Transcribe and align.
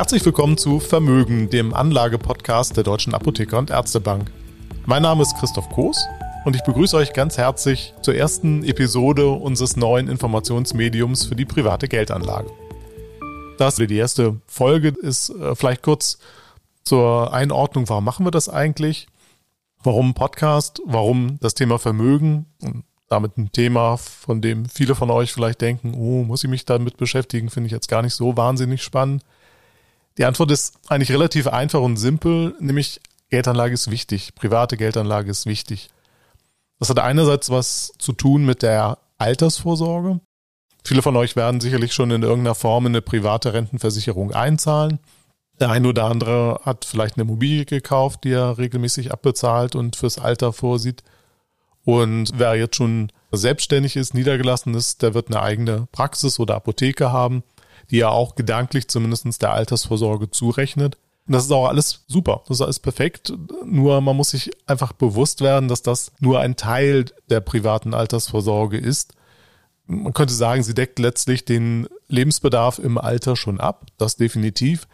Herzlich 0.00 0.24
willkommen 0.24 0.56
zu 0.56 0.80
Vermögen, 0.80 1.50
dem 1.50 1.74
Anlagepodcast 1.74 2.74
der 2.74 2.84
Deutschen 2.84 3.12
Apotheker 3.12 3.58
und 3.58 3.68
Ärztebank. 3.68 4.32
Mein 4.86 5.02
Name 5.02 5.20
ist 5.20 5.36
Christoph 5.38 5.68
Koos 5.68 6.02
und 6.46 6.56
ich 6.56 6.62
begrüße 6.62 6.96
euch 6.96 7.12
ganz 7.12 7.36
herzlich 7.36 7.92
zur 8.00 8.14
ersten 8.14 8.64
Episode 8.64 9.28
unseres 9.28 9.76
neuen 9.76 10.08
Informationsmediums 10.08 11.26
für 11.26 11.36
die 11.36 11.44
private 11.44 11.86
Geldanlage. 11.86 12.50
Das 13.58 13.74
die 13.76 13.94
erste 13.94 14.40
Folge 14.46 14.88
ist 14.88 15.28
äh, 15.38 15.54
vielleicht 15.54 15.82
kurz 15.82 16.18
zur 16.82 17.34
Einordnung, 17.34 17.86
warum 17.90 18.04
machen 18.04 18.24
wir 18.24 18.30
das 18.30 18.48
eigentlich? 18.48 19.06
Warum 19.82 20.14
Podcast? 20.14 20.80
Warum 20.86 21.36
das 21.42 21.52
Thema 21.52 21.78
Vermögen? 21.78 22.46
Und 22.62 22.84
damit 23.10 23.36
ein 23.36 23.52
Thema, 23.52 23.98
von 23.98 24.40
dem 24.40 24.64
viele 24.64 24.94
von 24.94 25.10
euch 25.10 25.34
vielleicht 25.34 25.60
denken, 25.60 25.92
oh, 25.92 26.24
muss 26.24 26.42
ich 26.42 26.48
mich 26.48 26.64
damit 26.64 26.96
beschäftigen, 26.96 27.50
finde 27.50 27.66
ich 27.66 27.72
jetzt 27.72 27.88
gar 27.88 28.00
nicht 28.00 28.14
so 28.14 28.38
wahnsinnig 28.38 28.82
spannend. 28.82 29.24
Die 30.18 30.24
Antwort 30.24 30.50
ist 30.50 30.74
eigentlich 30.88 31.12
relativ 31.12 31.46
einfach 31.46 31.80
und 31.80 31.96
simpel, 31.96 32.54
nämlich 32.60 33.00
Geldanlage 33.30 33.74
ist 33.74 33.90
wichtig, 33.90 34.34
private 34.34 34.76
Geldanlage 34.76 35.30
ist 35.30 35.46
wichtig. 35.46 35.90
Das 36.78 36.90
hat 36.90 36.98
einerseits 36.98 37.50
was 37.50 37.92
zu 37.98 38.12
tun 38.12 38.44
mit 38.44 38.62
der 38.62 38.98
Altersvorsorge. 39.18 40.20
Viele 40.84 41.02
von 41.02 41.16
euch 41.16 41.36
werden 41.36 41.60
sicherlich 41.60 41.92
schon 41.92 42.10
in 42.10 42.22
irgendeiner 42.22 42.54
Form 42.54 42.86
in 42.86 42.92
eine 42.92 43.02
private 43.02 43.52
Rentenversicherung 43.52 44.32
einzahlen. 44.32 44.98
Der 45.60 45.70
eine 45.70 45.88
oder 45.88 46.06
andere 46.06 46.60
hat 46.64 46.86
vielleicht 46.86 47.16
eine 47.16 47.22
Immobilie 47.22 47.66
gekauft, 47.66 48.24
die 48.24 48.32
er 48.32 48.56
regelmäßig 48.56 49.12
abbezahlt 49.12 49.76
und 49.76 49.94
fürs 49.94 50.18
Alter 50.18 50.54
vorsieht. 50.54 51.04
Und 51.84 52.32
wer 52.34 52.54
jetzt 52.54 52.76
schon 52.76 53.12
selbstständig 53.30 53.96
ist, 53.96 54.14
niedergelassen 54.14 54.74
ist, 54.74 55.02
der 55.02 55.12
wird 55.12 55.28
eine 55.28 55.42
eigene 55.42 55.86
Praxis 55.92 56.40
oder 56.40 56.56
Apotheke 56.56 57.12
haben, 57.12 57.42
die 57.90 58.00
er 58.00 58.12
auch 58.12 58.34
gedanklich 58.34 58.88
zumindest 58.88 59.42
der 59.42 59.52
Altersvorsorge 59.52 60.30
zurechnet. 60.30 60.96
Das 61.26 61.44
ist 61.44 61.52
auch 61.52 61.68
alles 61.68 62.04
super, 62.08 62.42
das 62.48 62.58
ist 62.58 62.62
alles 62.62 62.78
perfekt. 62.80 63.32
Nur 63.64 64.00
man 64.00 64.16
muss 64.16 64.30
sich 64.30 64.50
einfach 64.66 64.92
bewusst 64.92 65.42
werden, 65.42 65.68
dass 65.68 65.82
das 65.82 66.12
nur 66.18 66.40
ein 66.40 66.56
Teil 66.56 67.04
der 67.28 67.40
privaten 67.40 67.94
Altersvorsorge 67.94 68.78
ist. 68.78 69.14
Man 69.86 70.12
könnte 70.12 70.34
sagen, 70.34 70.62
sie 70.62 70.74
deckt 70.74 70.98
letztlich 70.98 71.44
den 71.44 71.88
Lebensbedarf 72.08 72.78
im 72.78 72.98
Alter 72.98 73.36
schon 73.36 73.60
ab, 73.60 73.86
das 73.98 74.16
definitiv. 74.16 74.88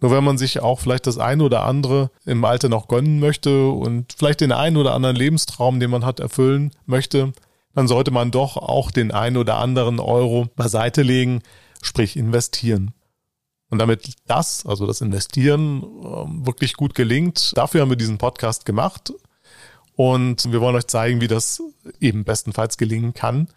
Nur 0.00 0.10
wenn 0.10 0.24
man 0.24 0.36
sich 0.36 0.60
auch 0.60 0.80
vielleicht 0.80 1.06
das 1.06 1.18
eine 1.18 1.44
oder 1.44 1.64
andere 1.64 2.10
im 2.24 2.44
Alter 2.44 2.68
noch 2.68 2.88
gönnen 2.88 3.20
möchte 3.20 3.68
und 3.68 4.12
vielleicht 4.16 4.40
den 4.40 4.50
einen 4.50 4.76
oder 4.76 4.94
anderen 4.94 5.14
Lebenstraum, 5.14 5.78
den 5.78 5.90
man 5.90 6.04
hat, 6.04 6.18
erfüllen 6.18 6.72
möchte, 6.86 7.32
dann 7.74 7.88
sollte 7.88 8.10
man 8.10 8.30
doch 8.30 8.56
auch 8.56 8.90
den 8.90 9.12
einen 9.12 9.36
oder 9.36 9.58
anderen 9.58 10.00
Euro 10.00 10.48
beiseite 10.56 11.02
legen, 11.02 11.40
sprich 11.82 12.16
investieren. 12.16 12.94
Und 13.68 13.78
damit 13.78 14.14
das, 14.26 14.64
also 14.64 14.86
das 14.86 15.00
Investieren, 15.00 15.82
ähm, 15.82 16.46
wirklich 16.46 16.74
gut 16.74 16.94
gelingt, 16.94 17.52
dafür 17.56 17.82
haben 17.82 17.90
wir 17.90 17.96
diesen 17.96 18.18
Podcast 18.18 18.64
gemacht. 18.64 19.12
Und 19.94 20.50
wir 20.50 20.60
wollen 20.60 20.76
euch 20.76 20.86
zeigen, 20.86 21.20
wie 21.20 21.28
das 21.28 21.62
eben 22.00 22.24
bestenfalls 22.24 22.78
gelingen 22.78 23.12
kann. 23.12 23.48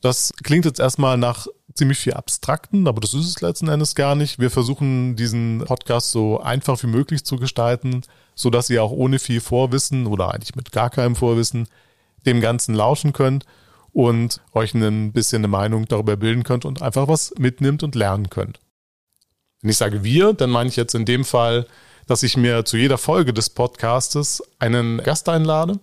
Das 0.00 0.32
klingt 0.42 0.64
jetzt 0.64 0.80
erstmal 0.80 1.18
nach 1.18 1.46
ziemlich 1.74 1.98
viel 1.98 2.14
Abstrakten, 2.14 2.86
aber 2.86 3.00
das 3.00 3.14
ist 3.14 3.26
es 3.26 3.40
letzten 3.40 3.68
Endes 3.68 3.94
gar 3.94 4.14
nicht. 4.14 4.38
Wir 4.38 4.50
versuchen 4.50 5.16
diesen 5.16 5.64
Podcast 5.64 6.12
so 6.12 6.40
einfach 6.40 6.80
wie 6.82 6.88
möglich 6.88 7.24
zu 7.24 7.36
gestalten, 7.36 8.02
so 8.34 8.50
dass 8.50 8.70
ihr 8.70 8.82
auch 8.82 8.92
ohne 8.92 9.18
viel 9.18 9.40
Vorwissen 9.40 10.06
oder 10.06 10.32
eigentlich 10.32 10.54
mit 10.54 10.72
gar 10.72 10.90
keinem 10.90 11.16
Vorwissen 11.16 11.68
dem 12.26 12.40
Ganzen 12.40 12.74
lauschen 12.74 13.12
könnt 13.12 13.44
und 13.98 14.40
euch 14.52 14.74
ein 14.74 15.12
bisschen 15.12 15.40
eine 15.40 15.48
Meinung 15.48 15.86
darüber 15.86 16.16
bilden 16.16 16.44
könnt 16.44 16.64
und 16.64 16.82
einfach 16.82 17.08
was 17.08 17.34
mitnimmt 17.36 17.82
und 17.82 17.94
lernen 17.94 18.30
könnt. 18.30 18.60
Wenn 19.60 19.70
ich 19.70 19.76
sage 19.76 20.04
wir, 20.04 20.32
dann 20.32 20.50
meine 20.50 20.68
ich 20.68 20.76
jetzt 20.76 20.94
in 20.94 21.04
dem 21.04 21.24
Fall, 21.24 21.66
dass 22.06 22.22
ich 22.22 22.36
mir 22.36 22.64
zu 22.64 22.76
jeder 22.76 22.96
Folge 22.96 23.32
des 23.32 23.50
Podcastes 23.50 24.42
einen 24.58 24.98
Gast 24.98 25.28
einlade 25.28 25.80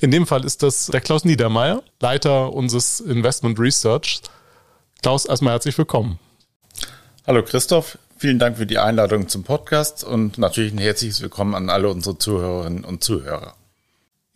in 0.00 0.10
dem 0.10 0.26
Fall 0.26 0.44
ist 0.44 0.62
das 0.62 0.86
der 0.86 1.00
Klaus 1.00 1.24
Niedermeyer, 1.24 1.82
Leiter 2.00 2.52
unseres 2.52 3.00
Investment 3.00 3.58
Research. 3.58 4.22
Klaus, 5.02 5.24
erstmal 5.24 5.52
herzlich 5.52 5.78
willkommen. 5.78 6.18
Hallo 7.26 7.42
Christoph, 7.42 7.98
vielen 8.18 8.38
Dank 8.38 8.56
für 8.58 8.66
die 8.66 8.78
Einladung 8.78 9.28
zum 9.28 9.44
Podcast 9.44 10.04
und 10.04 10.36
natürlich 10.36 10.72
ein 10.72 10.78
herzliches 10.78 11.22
Willkommen 11.22 11.54
an 11.54 11.70
alle 11.70 11.88
unsere 11.88 12.18
Zuhörerinnen 12.18 12.84
und 12.84 13.04
Zuhörer. 13.04 13.54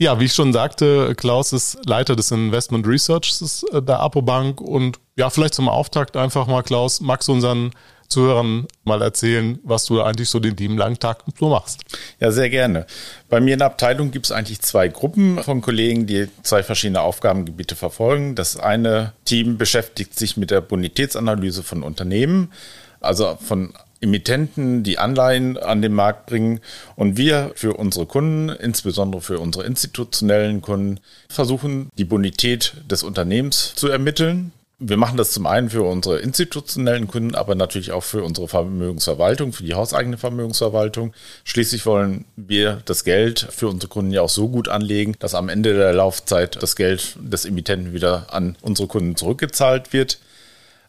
Ja, 0.01 0.21
wie 0.21 0.27
ich 0.27 0.33
schon 0.33 0.53
sagte, 0.53 1.15
Klaus 1.17 1.53
ist 1.53 1.85
Leiter 1.85 2.15
des 2.15 2.31
Investment 2.31 2.87
Research 2.87 3.35
der 3.73 3.99
Apobank 3.99 4.61
und 4.61 5.01
ja, 5.17 5.29
vielleicht 5.29 5.55
zum 5.55 5.69
Auftakt 5.69 6.17
einfach 6.17 6.47
mal, 6.47 6.63
Klaus, 6.63 7.01
magst 7.01 7.27
du 7.27 7.33
unseren 7.33 7.73
Zuhörern 8.07 8.69
mal 8.85 9.03
erzählen, 9.03 9.59
was 9.65 9.87
du 9.87 10.01
eigentlich 10.01 10.29
so 10.31 10.39
den 10.39 10.57
lieben 10.57 10.79
langen 10.79 11.01
Tag 11.01 11.25
so 11.39 11.49
machst. 11.49 11.81
Ja, 12.21 12.31
sehr 12.31 12.49
gerne. 12.49 12.87
Bei 13.29 13.41
mir 13.41 13.55
in 13.55 13.59
der 13.59 13.67
Abteilung 13.67 14.13
gibt 14.13 14.27
es 14.27 14.33
eigentlich 14.33 14.61
zwei 14.61 14.87
Gruppen 14.87 15.43
von 15.43 15.61
Kollegen, 15.61 16.07
die 16.07 16.29
zwei 16.45 16.63
verschiedene 16.63 17.01
Aufgabengebiete 17.01 17.75
verfolgen. 17.75 18.37
Das 18.37 18.57
eine 18.57 19.15
Team 19.25 19.59
beschäftigt 19.59 20.17
sich 20.17 20.37
mit 20.37 20.53
der 20.53 20.61
Bonitätsanalyse 20.61 21.65
von 21.65 21.83
Unternehmen, 21.83 22.53
also 23.01 23.37
von 23.41 23.75
Emittenten, 24.01 24.83
die 24.83 24.99
Anleihen 24.99 25.57
an 25.57 25.83
den 25.83 25.93
Markt 25.93 26.27
bringen. 26.27 26.61
Und 26.97 27.17
wir 27.17 27.53
für 27.55 27.75
unsere 27.75 28.07
Kunden, 28.07 28.49
insbesondere 28.49 29.23
für 29.23 29.39
unsere 29.41 29.65
institutionellen 29.65 30.63
Kunden, 30.63 31.01
versuchen, 31.29 31.91
die 31.99 32.05
Bonität 32.05 32.75
des 32.91 33.03
Unternehmens 33.03 33.75
zu 33.75 33.89
ermitteln. 33.89 34.53
Wir 34.81 34.97
machen 34.97 35.17
das 35.17 35.33
zum 35.33 35.47
einen 35.47 35.71
für 35.71 35.83
unsere 35.83 36.21
institutionellen 36.21 37.09
Kunden, 37.09 37.35
aber 37.35 37.57
natürlich 37.57 37.91
auch 37.91 38.05
für 38.05 38.23
unsere 38.23 38.47
Vermögensverwaltung, 38.47 39.53
für 39.53 39.65
die 39.65 39.75
hauseigene 39.75 40.19
Vermögensverwaltung. 40.19 41.13
Schließlich 41.43 41.85
wollen 41.85 42.27
wir 42.37 42.81
das 42.85 43.03
Geld 43.03 43.49
für 43.51 43.67
unsere 43.67 43.91
Kunden 43.91 44.13
ja 44.13 44.23
auch 44.23 44.29
so 44.29 44.49
gut 44.49 44.69
anlegen, 44.69 45.17
dass 45.19 45.35
am 45.35 45.49
Ende 45.49 45.75
der 45.75 45.93
Laufzeit 45.93 46.63
das 46.63 46.77
Geld 46.77 47.17
des 47.21 47.45
Emittenten 47.45 47.93
wieder 47.93 48.33
an 48.33 48.55
unsere 48.63 48.87
Kunden 48.87 49.17
zurückgezahlt 49.17 49.93
wird. 49.93 50.21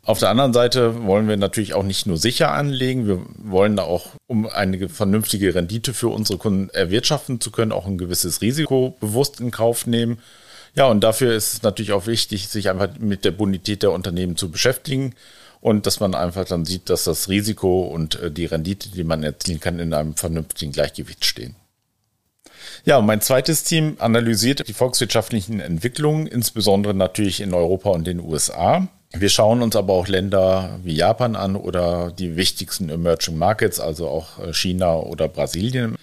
Auf 0.09 0.18
der 0.18 0.30
anderen 0.30 0.53
Seite 0.53 1.06
wollen 1.06 1.28
wir 1.28 1.38
natürlich 1.38 1.75
auch 1.75 1.84
nicht 1.84 2.08
nur 2.08 2.18
sicher 2.18 2.52
anlegen, 2.52 3.06
wir 3.06 3.24
wollen 3.38 3.75
da 3.75 3.84
auch, 3.84 4.08
um 4.25 4.47
eine 4.47 4.90
vernünftige 4.90 5.53
Rendite 5.53 5.94
für 5.94 6.08
unsere 6.08 6.40
Kunden 6.40 6.72
erwirtschaften 6.72 7.40
zu 7.40 7.52
können, 7.52 7.72
auch 7.72 7.86
ein 7.86 8.00
gewisses 8.00 8.42
Risiko 8.42 8.97
bewusst 9.00 9.40
in 9.40 9.52
Kauf 9.52 9.86
nehmen. 9.86 10.18
Ja, 10.74 10.86
und 10.86 11.02
dafür 11.02 11.36
ist 11.36 11.53
es 11.53 11.62
natürlich 11.62 11.92
auch 11.92 12.08
wichtig, 12.08 12.47
sich 12.47 12.72
einfach 12.72 12.97
mit 12.97 13.24
der 13.24 13.30
Bonität 13.30 13.84
der 13.84 13.92
Unternehmen 13.92 14.36
zu 14.36 14.50
beschäftigen 14.50 15.14
und 15.62 15.86
dass 15.86 16.00
man 16.00 16.16
einfach 16.16 16.46
dann 16.46 16.66
sieht, 16.66 16.90
dass 16.90 17.03
das 17.03 17.30
Risiko 17.30 17.84
und 17.84 18.20
äh, 18.20 18.31
die 18.31 18.47
Rendite, 18.47 18.90
die 18.90 19.03
man 19.03 19.22
erzielen 19.22 19.59
kann, 19.59 19.78
in 19.78 19.94
einem 19.94 20.16
vernünftigen 20.16 20.72
Gleichgewicht 20.72 21.24
stehen. 21.24 21.56
Ja, 22.84 23.00
mein 23.00 23.22
zweites 23.22 23.64
Team 23.64 23.97
analysiert 24.00 24.68
die 24.68 24.74
volkswirtschaftlichen 24.74 25.59
Entwicklungen, 25.59 26.26
insbesondere 26.26 26.96
natürlich 26.96 27.41
in 27.41 27.53
Europa 27.53 27.91
und 27.91 28.08
den 28.08 28.20
USA. 28.20 28.88
Wir 29.12 29.30
schauen 29.30 29.64
uns 29.64 29.75
aber 29.75 29.94
auch 29.94 30.08
Länder 30.08 30.80
wie 30.84 30.94
Japan 30.94 31.36
an 31.36 31.56
oder 31.56 32.12
die 32.12 32.36
wichtigsten 32.36 32.90
Emerging 32.90 33.38
Markets, 33.38 33.80
also 33.80 34.08
auch 34.08 34.38
äh, 34.40 34.53
China 34.53 34.97
oder 34.97 35.28
Brasilien. 35.28 35.96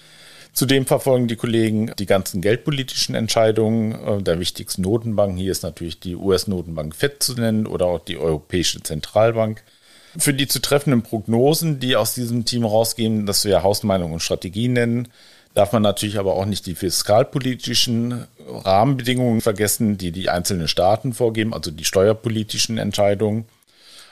Zudem 0.52 0.86
verfolgen 0.86 1.28
die 1.28 1.36
Kollegen 1.36 1.92
die 1.98 2.06
ganzen 2.06 2.40
geldpolitischen 2.40 3.14
Entscheidungen 3.14 3.92
äh, 3.92 4.22
der 4.22 4.40
wichtigsten 4.40 4.82
Notenbanken. 4.82 5.36
Hier 5.36 5.52
ist 5.52 5.62
natürlich 5.62 6.00
die 6.00 6.16
US-Notenbank 6.16 6.96
FED 6.96 7.22
zu 7.22 7.34
nennen 7.34 7.66
oder 7.66 7.86
auch 7.86 8.00
die 8.00 8.18
Europäische 8.18 8.82
Zentralbank. 8.82 9.62
Für 10.18 10.34
die 10.34 10.48
zu 10.48 10.60
treffenden 10.60 11.02
Prognosen, 11.02 11.78
die 11.78 11.94
aus 11.94 12.14
diesem 12.14 12.44
Team 12.44 12.64
rausgehen, 12.64 13.26
das 13.26 13.44
wir 13.44 13.62
Hausmeinung 13.62 14.14
und 14.14 14.20
Strategie 14.20 14.68
nennen, 14.68 15.08
darf 15.56 15.72
man 15.72 15.82
natürlich 15.82 16.18
aber 16.18 16.34
auch 16.34 16.44
nicht 16.44 16.66
die 16.66 16.74
fiskalpolitischen 16.74 18.26
Rahmenbedingungen 18.46 19.40
vergessen, 19.40 19.96
die 19.96 20.12
die 20.12 20.28
einzelnen 20.28 20.68
Staaten 20.68 21.14
vorgeben, 21.14 21.54
also 21.54 21.70
die 21.70 21.84
steuerpolitischen 21.84 22.76
Entscheidungen. 22.76 23.46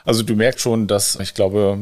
Also 0.05 0.23
du 0.23 0.35
merkst 0.35 0.61
schon, 0.61 0.87
dass 0.87 1.19
ich 1.19 1.35
glaube, 1.35 1.77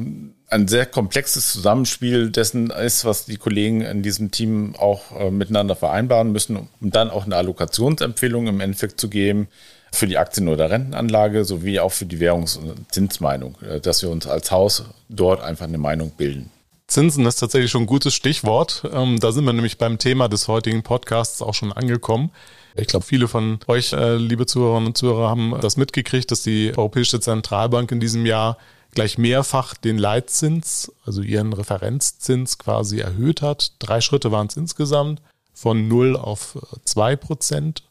ein 0.47 0.67
sehr 0.67 0.85
komplexes 0.85 1.51
Zusammenspiel 1.51 2.29
dessen 2.29 2.71
ist, 2.71 3.05
was 3.05 3.25
die 3.25 3.37
Kollegen 3.37 3.81
in 3.81 4.03
diesem 4.03 4.31
Team 4.31 4.75
auch 4.77 5.17
äh, 5.17 5.31
miteinander 5.31 5.75
vereinbaren 5.75 6.31
müssen, 6.33 6.67
um 6.81 6.91
dann 6.91 7.09
auch 7.09 7.25
eine 7.25 7.37
Allokationsempfehlung 7.37 8.47
im 8.47 8.59
Endeffekt 8.59 8.99
zu 8.99 9.09
geben 9.09 9.47
für 9.93 10.07
die 10.07 10.17
Aktien- 10.17 10.49
oder 10.49 10.69
Rentenanlage 10.69 11.45
sowie 11.45 11.79
auch 11.79 11.91
für 11.91 12.05
die 12.05 12.19
Währungs- 12.19 12.57
und 12.57 12.91
Zinsmeinung, 12.91 13.55
äh, 13.61 13.79
dass 13.79 14.01
wir 14.01 14.09
uns 14.09 14.27
als 14.27 14.51
Haus 14.51 14.83
dort 15.07 15.41
einfach 15.41 15.65
eine 15.65 15.77
Meinung 15.77 16.11
bilden. 16.11 16.49
Zinsen 16.93 17.25
ist 17.25 17.37
tatsächlich 17.37 17.71
schon 17.71 17.83
ein 17.83 17.87
gutes 17.87 18.13
Stichwort. 18.13 18.83
Ähm, 18.93 19.19
da 19.19 19.31
sind 19.31 19.45
wir 19.45 19.53
nämlich 19.53 19.79
beim 19.79 19.97
Thema 19.97 20.27
des 20.27 20.47
heutigen 20.47 20.83
Podcasts 20.83 21.41
auch 21.41 21.55
schon 21.55 21.73
angekommen. 21.73 22.29
Ich 22.75 22.85
glaube, 22.85 23.03
viele 23.03 23.27
von 23.27 23.59
euch, 23.67 23.93
äh, 23.93 24.15
liebe 24.17 24.45
Zuhörerinnen 24.45 24.87
und 24.89 24.97
Zuhörer, 24.97 25.27
haben 25.27 25.57
das 25.59 25.75
mitgekriegt, 25.75 26.29
dass 26.29 26.43
die 26.43 26.71
Europäische 26.77 27.19
Zentralbank 27.19 27.91
in 27.91 27.99
diesem 27.99 28.27
Jahr 28.27 28.59
gleich 28.93 29.17
mehrfach 29.17 29.73
den 29.73 29.97
Leitzins, 29.97 30.91
also 31.03 31.23
ihren 31.23 31.53
Referenzzins 31.53 32.59
quasi 32.59 32.99
erhöht 32.99 33.41
hat. 33.41 33.71
Drei 33.79 33.99
Schritte 33.99 34.31
waren 34.31 34.45
es 34.45 34.55
insgesamt, 34.55 35.19
von 35.51 35.87
0 35.87 36.15
auf 36.15 36.59
2 36.85 37.15
Prozent. 37.15 37.81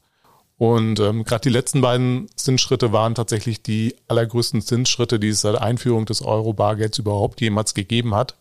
Und 0.59 1.01
ähm, 1.01 1.25
gerade 1.25 1.43
die 1.43 1.49
letzten 1.49 1.81
beiden 1.81 2.29
Zinsschritte 2.37 2.93
waren 2.93 3.17
tatsächlich 3.17 3.65
die 3.65 3.97
allergrößten 4.07 4.63
Zinsschritte, 4.63 5.19
die 5.19 5.31
es 5.31 5.41
seit 5.41 5.61
Einführung 5.61 6.07
des 6.07 6.23
Euro-Bargelds 6.23 6.99
überhaupt 6.99 7.41
jemals 7.41 7.75
gegeben 7.75 8.15
hat. 8.15 8.37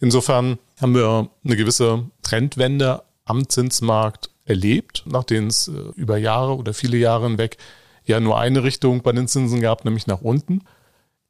Insofern 0.00 0.58
haben 0.80 0.94
wir 0.94 1.28
eine 1.44 1.56
gewisse 1.56 2.06
Trendwende 2.22 3.02
am 3.24 3.48
Zinsmarkt 3.48 4.30
erlebt, 4.44 5.04
nachdem 5.06 5.46
es 5.46 5.68
äh, 5.68 5.72
über 5.94 6.16
Jahre 6.16 6.56
oder 6.56 6.74
viele 6.74 6.96
Jahre 6.96 7.28
hinweg 7.28 7.58
ja 8.04 8.18
nur 8.18 8.38
eine 8.38 8.64
Richtung 8.64 9.02
bei 9.02 9.12
den 9.12 9.28
Zinsen 9.28 9.60
gab, 9.60 9.84
nämlich 9.84 10.06
nach 10.06 10.22
unten. 10.22 10.64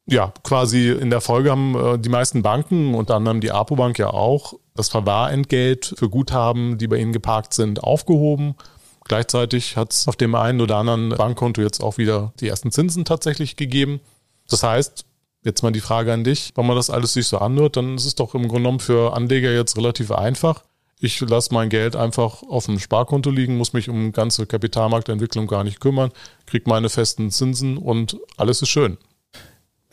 Ja, 0.07 0.33
quasi 0.43 0.89
in 0.89 1.09
der 1.09 1.21
Folge 1.21 1.51
haben 1.51 1.75
äh, 1.75 1.99
die 1.99 2.09
meisten 2.09 2.41
Banken, 2.41 2.95
unter 2.95 3.15
anderem 3.15 3.41
die 3.41 3.51
APO-Bank 3.51 3.99
ja 3.99 4.09
auch, 4.09 4.55
das 4.73 4.89
Verwahrentgelt 4.89 5.93
für 5.97 6.09
Guthaben, 6.09 6.77
die 6.77 6.87
bei 6.87 6.97
ihnen 6.97 7.13
geparkt 7.13 7.53
sind, 7.53 7.83
aufgehoben. 7.83 8.55
Gleichzeitig 9.05 9.77
hat 9.77 9.91
es 9.91 10.07
auf 10.07 10.15
dem 10.15 10.33
einen 10.33 10.61
oder 10.61 10.77
anderen 10.77 11.09
Bankkonto 11.09 11.61
jetzt 11.61 11.83
auch 11.83 11.97
wieder 11.97 12.33
die 12.39 12.47
ersten 12.47 12.71
Zinsen 12.71 13.05
tatsächlich 13.05 13.57
gegeben. 13.57 13.99
Das 14.49 14.63
heißt, 14.63 15.05
jetzt 15.43 15.63
mal 15.63 15.71
die 15.71 15.81
Frage 15.81 16.13
an 16.13 16.23
dich, 16.23 16.51
wenn 16.55 16.65
man 16.65 16.75
das 16.75 16.89
alles 16.89 17.13
sich 17.13 17.27
so 17.27 17.39
anhört, 17.39 17.77
dann 17.77 17.95
ist 17.95 18.05
es 18.05 18.15
doch 18.15 18.35
im 18.35 18.43
Grunde 18.43 18.63
genommen 18.63 18.79
für 18.79 19.13
Anleger 19.15 19.51
jetzt 19.51 19.77
relativ 19.77 20.11
einfach. 20.11 20.63
Ich 20.99 21.19
lasse 21.21 21.53
mein 21.53 21.69
Geld 21.69 21.95
einfach 21.95 22.43
auf 22.43 22.67
dem 22.67 22.77
Sparkonto 22.77 23.31
liegen, 23.31 23.57
muss 23.57 23.73
mich 23.73 23.89
um 23.89 24.11
ganze 24.11 24.45
Kapitalmarktentwicklung 24.45 25.47
gar 25.47 25.63
nicht 25.63 25.79
kümmern, 25.79 26.11
kriege 26.45 26.69
meine 26.69 26.89
festen 26.89 27.31
Zinsen 27.31 27.77
und 27.77 28.17
alles 28.37 28.61
ist 28.61 28.69
schön. 28.69 28.97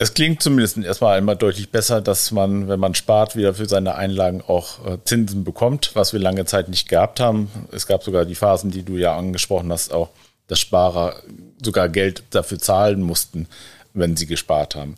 Es 0.01 0.13
klingt 0.13 0.41
zumindest 0.41 0.77
erstmal 0.77 1.17
einmal 1.17 1.35
deutlich 1.35 1.71
besser, 1.71 1.99
dass 1.99 2.31
man, 2.31 2.69
wenn 2.69 2.79
man 2.79 2.95
spart, 2.95 3.35
wieder 3.35 3.53
für 3.53 3.65
seine 3.65 3.95
Einlagen 3.95 4.41
auch 4.47 4.85
äh, 4.85 4.97
Zinsen 5.03 5.43
bekommt, 5.43 5.91
was 5.93 6.13
wir 6.13 6.21
lange 6.21 6.45
Zeit 6.45 6.69
nicht 6.69 6.87
gehabt 6.87 7.19
haben. 7.19 7.49
Es 7.71 7.85
gab 7.85 8.03
sogar 8.03 8.23
die 8.23 8.35
Phasen, 8.35 8.71
die 8.71 8.83
du 8.83 8.95
ja 8.95 9.17
angesprochen 9.17 9.73
hast, 9.73 9.91
auch, 9.91 10.09
dass 10.47 10.59
Sparer 10.59 11.15
sogar 11.61 11.89
Geld 11.89 12.23
dafür 12.29 12.59
zahlen 12.59 13.01
mussten, 13.01 13.47
wenn 13.93 14.15
sie 14.15 14.25
gespart 14.25 14.75
haben. 14.75 14.95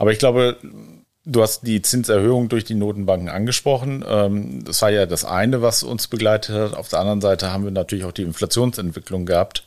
Aber 0.00 0.12
ich 0.12 0.18
glaube, 0.18 0.56
du 1.26 1.42
hast 1.42 1.66
die 1.66 1.82
Zinserhöhung 1.82 2.48
durch 2.48 2.64
die 2.64 2.74
Notenbanken 2.74 3.28
angesprochen. 3.28 4.02
Ähm, 4.08 4.64
das 4.64 4.80
war 4.80 4.90
ja 4.90 5.04
das 5.04 5.26
eine, 5.26 5.60
was 5.60 5.82
uns 5.82 6.08
begleitet 6.08 6.56
hat. 6.56 6.74
Auf 6.74 6.88
der 6.88 7.00
anderen 7.00 7.20
Seite 7.20 7.52
haben 7.52 7.64
wir 7.64 7.70
natürlich 7.70 8.06
auch 8.06 8.12
die 8.12 8.22
Inflationsentwicklung 8.22 9.26
gehabt 9.26 9.64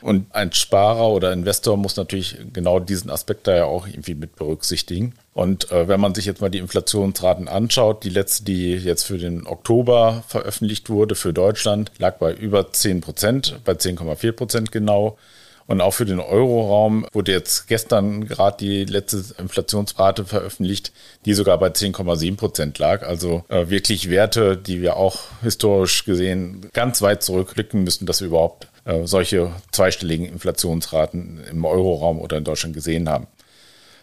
und 0.00 0.32
ein 0.34 0.52
Sparer 0.52 1.08
oder 1.08 1.32
Investor 1.32 1.76
muss 1.76 1.96
natürlich 1.96 2.36
genau 2.52 2.78
diesen 2.78 3.10
Aspekt 3.10 3.46
da 3.46 3.56
ja 3.56 3.64
auch 3.64 3.86
irgendwie 3.86 4.14
mit 4.14 4.36
berücksichtigen. 4.36 5.14
Und 5.34 5.70
äh, 5.72 5.88
wenn 5.88 6.00
man 6.00 6.14
sich 6.14 6.24
jetzt 6.24 6.40
mal 6.40 6.50
die 6.50 6.58
Inflationsraten 6.58 7.48
anschaut, 7.48 8.04
die 8.04 8.10
letzte, 8.10 8.44
die 8.44 8.74
jetzt 8.74 9.04
für 9.04 9.18
den 9.18 9.46
Oktober 9.46 10.22
veröffentlicht 10.28 10.88
wurde 10.90 11.14
für 11.14 11.32
Deutschland, 11.32 11.90
lag 11.98 12.18
bei 12.18 12.32
über 12.32 12.72
10 12.72 13.00
Prozent, 13.00 13.60
bei 13.64 13.72
10,4 13.72 14.32
Prozent 14.32 14.72
genau. 14.72 15.18
Und 15.68 15.82
auch 15.82 15.92
für 15.92 16.06
den 16.06 16.18
Euroraum 16.18 17.06
wurde 17.12 17.30
jetzt 17.30 17.68
gestern 17.68 18.26
gerade 18.26 18.56
die 18.56 18.86
letzte 18.86 19.22
Inflationsrate 19.38 20.24
veröffentlicht, 20.24 20.92
die 21.26 21.34
sogar 21.34 21.58
bei 21.58 21.68
10,7 21.68 22.36
Prozent 22.36 22.78
lag. 22.78 23.02
Also 23.02 23.44
äh, 23.48 23.68
wirklich 23.68 24.08
Werte, 24.08 24.56
die 24.56 24.80
wir 24.80 24.96
auch 24.96 25.18
historisch 25.42 26.06
gesehen 26.06 26.70
ganz 26.72 27.02
weit 27.02 27.22
zurückblicken 27.22 27.84
müssen, 27.84 28.06
dass 28.06 28.22
wir 28.22 28.28
überhaupt 28.28 28.68
äh, 28.86 29.06
solche 29.06 29.52
zweistelligen 29.70 30.24
Inflationsraten 30.24 31.44
im 31.50 31.62
Euroraum 31.66 32.18
oder 32.18 32.38
in 32.38 32.44
Deutschland 32.44 32.74
gesehen 32.74 33.06
haben. 33.06 33.26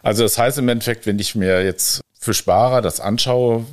Also 0.06 0.22
das 0.22 0.38
heißt 0.38 0.60
im 0.60 0.69
Endeffekt, 0.69 1.07
wenn 1.07 1.18
ich 1.18 1.34
mir 1.34 1.63
jetzt 1.63 2.02
für 2.19 2.36
Sparer 2.36 2.84
das 2.84 3.00
anschaue, 3.00 3.66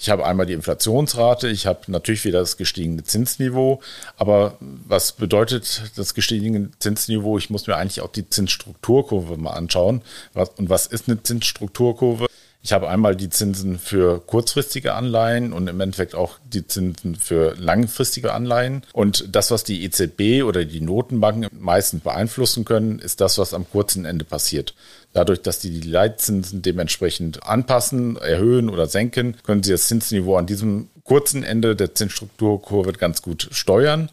ich 0.00 0.08
habe 0.08 0.24
einmal 0.24 0.46
die 0.46 0.52
Inflationsrate, 0.52 1.48
ich 1.48 1.66
habe 1.66 1.80
natürlich 1.90 2.24
wieder 2.24 2.38
das 2.38 2.56
gestiegene 2.56 3.02
Zinsniveau, 3.02 3.80
aber 4.16 4.56
was 4.60 5.10
bedeutet 5.10 5.90
das 5.96 6.14
gestiegene 6.14 6.70
Zinsniveau? 6.78 7.38
Ich 7.38 7.50
muss 7.50 7.66
mir 7.66 7.74
eigentlich 7.74 8.02
auch 8.02 8.12
die 8.12 8.28
Zinsstrukturkurve 8.28 9.36
mal 9.36 9.50
anschauen. 9.50 10.02
und 10.34 10.70
was 10.70 10.86
ist 10.86 11.08
eine 11.08 11.24
Zinsstrukturkurve? 11.24 12.28
Ich 12.62 12.72
habe 12.72 12.90
einmal 12.90 13.16
die 13.16 13.30
Zinsen 13.30 13.78
für 13.78 14.20
kurzfristige 14.20 14.92
Anleihen 14.92 15.54
und 15.54 15.66
im 15.66 15.80
Endeffekt 15.80 16.14
auch 16.14 16.38
die 16.44 16.66
Zinsen 16.66 17.16
für 17.16 17.54
langfristige 17.56 18.34
Anleihen. 18.34 18.82
Und 18.92 19.34
das, 19.34 19.50
was 19.50 19.64
die 19.64 19.82
EZB 19.84 20.44
oder 20.44 20.66
die 20.66 20.82
Notenbanken 20.82 21.48
meistens 21.58 22.02
beeinflussen 22.02 22.66
können, 22.66 22.98
ist 22.98 23.22
das, 23.22 23.38
was 23.38 23.54
am 23.54 23.68
kurzen 23.70 24.04
Ende 24.04 24.26
passiert. 24.26 24.74
Dadurch, 25.14 25.40
dass 25.40 25.58
die 25.58 25.80
die 25.80 25.88
Leitzinsen 25.88 26.60
dementsprechend 26.60 27.44
anpassen, 27.44 28.16
erhöhen 28.16 28.68
oder 28.68 28.86
senken, 28.86 29.36
können 29.42 29.62
sie 29.62 29.72
das 29.72 29.88
Zinsniveau 29.88 30.36
an 30.36 30.46
diesem 30.46 30.90
kurzen 31.02 31.42
Ende 31.42 31.74
der 31.74 31.94
Zinsstrukturkurve 31.94 32.92
ganz 32.92 33.22
gut 33.22 33.48
steuern 33.52 34.10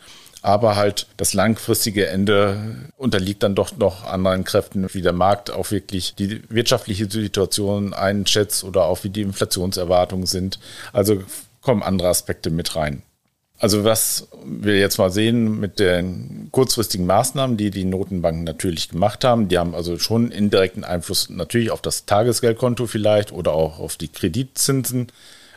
aber 0.47 0.77
halt 0.77 1.07
das 1.17 1.33
langfristige 1.33 2.07
Ende 2.07 2.57
unterliegt 2.95 3.44
dann 3.44 3.53
doch 3.53 3.75
noch 3.75 4.05
anderen 4.05 4.45
Kräften, 4.45 4.88
wie 4.94 5.01
der 5.01 5.11
Markt 5.11 5.51
auch 5.51 5.71
wirklich 5.71 6.15
die 6.15 6.41
wirtschaftliche 6.47 7.11
Situation 7.11 7.94
einschätzt 7.94 8.63
oder 8.63 8.85
auch 8.85 9.03
wie 9.03 9.09
die 9.09 9.23
Inflationserwartungen 9.23 10.25
sind. 10.25 10.57
Also 10.94 11.21
kommen 11.61 11.83
andere 11.83 12.07
Aspekte 12.07 12.49
mit 12.49 12.77
rein. 12.77 13.01
Also 13.59 13.83
was 13.83 14.29
wir 14.45 14.79
jetzt 14.79 14.99
mal 14.99 15.11
sehen 15.11 15.59
mit 15.59 15.79
den 15.79 16.47
kurzfristigen 16.51 17.05
Maßnahmen, 17.05 17.57
die 17.57 17.69
die 17.69 17.83
Notenbanken 17.83 18.45
natürlich 18.45 18.88
gemacht 18.88 19.25
haben, 19.25 19.49
die 19.49 19.57
haben 19.57 19.75
also 19.75 19.99
schon 19.99 20.31
indirekten 20.31 20.85
Einfluss 20.85 21.29
natürlich 21.29 21.71
auf 21.71 21.81
das 21.81 22.05
Tagesgeldkonto 22.05 22.88
vielleicht 22.88 23.33
oder 23.33 23.51
auch 23.51 23.79
auf 23.79 23.97
die 23.97 24.07
Kreditzinsen 24.07 25.07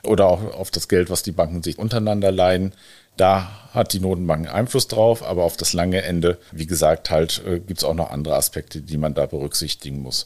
oder 0.03 0.27
auch 0.27 0.43
auf 0.55 0.73
das 0.73 0.89
Geld, 0.89 1.11
was 1.11 1.23
die 1.23 1.31
Banken 1.33 1.63
sich 1.63 1.79
untereinander 1.79 2.33
leihen. 2.33 2.73
Da 3.17 3.51
hat 3.73 3.93
die 3.93 4.01
Notenbank 4.01 4.53
Einfluss 4.53 4.89
drauf, 4.89 5.23
aber 5.23 5.45
auf 5.45 5.57
das 5.57 5.73
lange 5.73 6.03
Ende, 6.03 6.39
wie 6.53 6.67
gesagt, 6.67 7.11
halt 7.11 7.43
äh, 7.47 7.61
gibt 7.61 7.81
es 7.81 7.85
auch 7.85 7.95
noch 7.95 8.11
andere 8.11 8.35
Aspekte, 8.37 8.81
die 8.81 8.97
man 8.97 9.15
da 9.15 9.27
berücksichtigen 9.27 10.03
muss. 10.03 10.25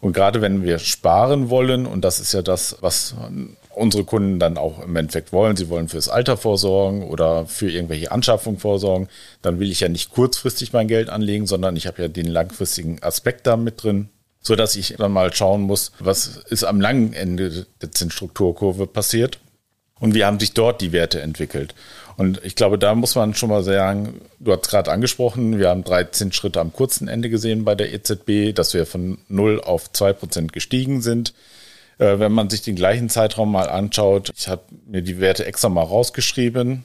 Und 0.00 0.12
gerade 0.12 0.42
wenn 0.42 0.64
wir 0.64 0.78
sparen 0.78 1.48
wollen, 1.48 1.86
und 1.86 2.04
das 2.04 2.20
ist 2.20 2.34
ja 2.34 2.42
das, 2.42 2.76
was 2.80 3.14
unsere 3.70 4.04
Kunden 4.04 4.38
dann 4.38 4.58
auch 4.58 4.82
im 4.82 4.94
Endeffekt 4.96 5.32
wollen, 5.32 5.56
sie 5.56 5.68
wollen 5.68 5.88
fürs 5.88 6.08
Alter 6.08 6.36
vorsorgen 6.36 7.04
oder 7.04 7.46
für 7.46 7.70
irgendwelche 7.70 8.12
Anschaffungen 8.12 8.58
vorsorgen, 8.58 9.08
dann 9.40 9.60
will 9.60 9.70
ich 9.70 9.80
ja 9.80 9.88
nicht 9.88 10.10
kurzfristig 10.10 10.72
mein 10.72 10.88
Geld 10.88 11.08
anlegen, 11.08 11.46
sondern 11.46 11.76
ich 11.76 11.86
habe 11.86 12.02
ja 12.02 12.08
den 12.08 12.26
langfristigen 12.26 13.02
Aspekt 13.02 13.46
da 13.46 13.56
mit 13.56 13.82
drin 13.82 14.10
so 14.44 14.54
dass 14.54 14.76
ich 14.76 14.94
dann 14.98 15.10
mal 15.10 15.32
schauen 15.32 15.62
muss, 15.62 15.92
was 15.98 16.36
ist 16.48 16.64
am 16.64 16.80
langen 16.80 17.14
Ende 17.14 17.66
der 17.80 17.90
Zinsstrukturkurve 17.90 18.86
passiert 18.86 19.38
und 19.98 20.14
wie 20.14 20.24
haben 20.24 20.38
sich 20.38 20.52
dort 20.52 20.82
die 20.82 20.92
Werte 20.92 21.22
entwickelt. 21.22 21.74
Und 22.16 22.40
ich 22.44 22.54
glaube, 22.54 22.78
da 22.78 22.94
muss 22.94 23.14
man 23.14 23.34
schon 23.34 23.48
mal 23.50 23.62
sagen, 23.62 24.20
du 24.38 24.52
hast 24.52 24.68
gerade 24.68 24.92
angesprochen, 24.92 25.58
wir 25.58 25.68
haben 25.68 25.84
13 25.84 26.32
Schritte 26.32 26.60
am 26.60 26.72
kurzen 26.72 27.08
Ende 27.08 27.28
gesehen 27.28 27.64
bei 27.64 27.74
der 27.74 27.92
EZB, 27.92 28.54
dass 28.54 28.74
wir 28.74 28.86
von 28.86 29.18
0 29.28 29.60
auf 29.60 29.92
2 29.92 30.12
Prozent 30.12 30.52
gestiegen 30.52 31.02
sind. 31.02 31.34
Äh, 31.98 32.18
wenn 32.18 32.32
man 32.32 32.50
sich 32.50 32.62
den 32.62 32.76
gleichen 32.76 33.08
Zeitraum 33.08 33.52
mal 33.52 33.68
anschaut, 33.68 34.30
ich 34.36 34.48
habe 34.48 34.62
mir 34.86 35.02
die 35.02 35.20
Werte 35.20 35.44
extra 35.44 35.68
mal 35.68 35.82
rausgeschrieben. 35.82 36.84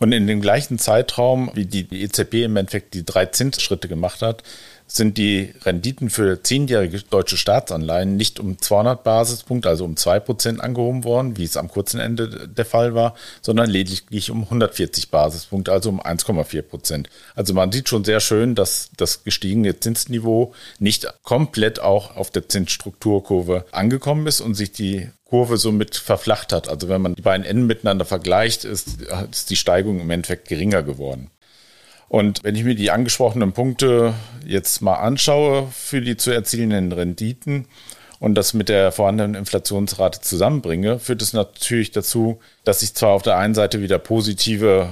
Und 0.00 0.12
in 0.12 0.26
dem 0.26 0.40
gleichen 0.40 0.78
Zeitraum, 0.78 1.50
wie 1.54 1.66
die 1.66 1.86
EZB 2.02 2.44
im 2.44 2.56
Endeffekt 2.56 2.94
die 2.94 3.04
drei 3.04 3.26
Zinsschritte 3.26 3.88
gemacht 3.88 4.22
hat, 4.22 4.42
sind 4.90 5.18
die 5.18 5.52
Renditen 5.64 6.08
für 6.08 6.42
zehnjährige 6.42 7.00
deutsche 7.02 7.36
Staatsanleihen 7.36 8.16
nicht 8.16 8.40
um 8.40 8.58
200 8.58 9.04
Basispunkte, 9.04 9.68
also 9.68 9.84
um 9.84 9.94
2% 9.94 10.58
angehoben 10.58 11.04
worden, 11.04 11.36
wie 11.36 11.44
es 11.44 11.58
am 11.58 11.68
kurzen 11.68 12.00
Ende 12.00 12.48
der 12.48 12.64
Fall 12.64 12.94
war, 12.94 13.14
sondern 13.42 13.68
lediglich 13.68 14.30
um 14.30 14.44
140 14.44 15.10
Basispunkte, 15.10 15.72
also 15.72 15.90
um 15.90 16.00
1,4%. 16.00 17.04
Also 17.34 17.54
man 17.54 17.70
sieht 17.70 17.88
schon 17.88 18.04
sehr 18.04 18.20
schön, 18.20 18.54
dass 18.54 18.90
das 18.96 19.24
gestiegene 19.24 19.78
Zinsniveau 19.78 20.54
nicht 20.78 21.06
komplett 21.22 21.80
auch 21.80 22.16
auf 22.16 22.30
der 22.30 22.48
Zinsstrukturkurve 22.48 23.66
angekommen 23.70 24.26
ist 24.26 24.40
und 24.40 24.54
sich 24.54 24.72
die 24.72 25.10
Kurve 25.24 25.58
somit 25.58 25.96
verflacht 25.96 26.54
hat. 26.54 26.70
Also 26.70 26.88
wenn 26.88 27.02
man 27.02 27.14
die 27.14 27.22
beiden 27.22 27.44
Enden 27.44 27.66
miteinander 27.66 28.06
vergleicht, 28.06 28.64
ist, 28.64 29.02
ist 29.30 29.50
die 29.50 29.56
Steigung 29.56 30.00
im 30.00 30.08
Endeffekt 30.08 30.48
geringer 30.48 30.82
geworden. 30.82 31.30
Und 32.08 32.42
wenn 32.42 32.54
ich 32.54 32.64
mir 32.64 32.74
die 32.74 32.90
angesprochenen 32.90 33.52
Punkte 33.52 34.14
jetzt 34.46 34.80
mal 34.80 34.94
anschaue 34.94 35.68
für 35.72 36.00
die 36.00 36.16
zu 36.16 36.30
erzielenden 36.30 36.92
Renditen 36.92 37.66
und 38.18 38.34
das 38.34 38.54
mit 38.54 38.68
der 38.68 38.92
vorhandenen 38.92 39.34
Inflationsrate 39.34 40.20
zusammenbringe, 40.20 40.98
führt 40.98 41.22
es 41.22 41.34
natürlich 41.34 41.92
dazu, 41.92 42.40
dass 42.64 42.82
ich 42.82 42.94
zwar 42.94 43.10
auf 43.10 43.22
der 43.22 43.36
einen 43.36 43.54
Seite 43.54 43.82
wieder 43.82 43.98
positive 43.98 44.88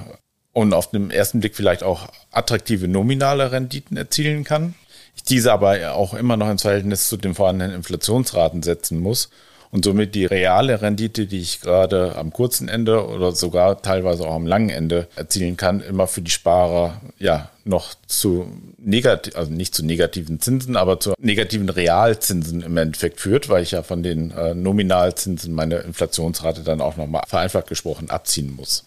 und 0.52 0.74
auf 0.74 0.90
dem 0.90 1.10
ersten 1.10 1.40
Blick 1.40 1.56
vielleicht 1.56 1.82
auch 1.82 2.08
attraktive 2.30 2.86
nominale 2.86 3.50
Renditen 3.50 3.96
erzielen 3.96 4.44
kann, 4.44 4.74
ich 5.16 5.22
diese 5.22 5.52
aber 5.52 5.94
auch 5.94 6.12
immer 6.12 6.36
noch 6.36 6.50
ins 6.50 6.62
Verhältnis 6.62 7.08
zu 7.08 7.16
den 7.16 7.34
vorhandenen 7.34 7.74
Inflationsraten 7.74 8.62
setzen 8.62 9.00
muss 9.00 9.30
und 9.76 9.84
somit 9.84 10.14
die 10.14 10.24
reale 10.24 10.80
Rendite, 10.80 11.26
die 11.26 11.38
ich 11.38 11.60
gerade 11.60 12.16
am 12.16 12.32
kurzen 12.32 12.66
Ende 12.66 13.06
oder 13.06 13.32
sogar 13.32 13.82
teilweise 13.82 14.26
auch 14.26 14.34
am 14.34 14.46
langen 14.46 14.70
Ende 14.70 15.06
erzielen 15.16 15.58
kann, 15.58 15.80
immer 15.80 16.06
für 16.06 16.22
die 16.22 16.30
Sparer 16.30 16.98
ja 17.18 17.50
noch 17.64 17.94
zu 18.06 18.46
negativ, 18.78 19.36
also 19.36 19.52
nicht 19.52 19.74
zu 19.74 19.84
negativen 19.84 20.40
Zinsen, 20.40 20.76
aber 20.76 20.98
zu 20.98 21.12
negativen 21.18 21.68
Realzinsen 21.68 22.62
im 22.62 22.74
Endeffekt 22.78 23.20
führt, 23.20 23.50
weil 23.50 23.62
ich 23.62 23.72
ja 23.72 23.82
von 23.82 24.02
den 24.02 24.30
äh, 24.30 24.54
Nominalzinsen 24.54 25.52
meine 25.52 25.76
Inflationsrate 25.80 26.62
dann 26.62 26.80
auch 26.80 26.96
nochmal 26.96 27.24
vereinfacht 27.26 27.66
gesprochen 27.66 28.08
abziehen 28.08 28.56
muss. 28.56 28.86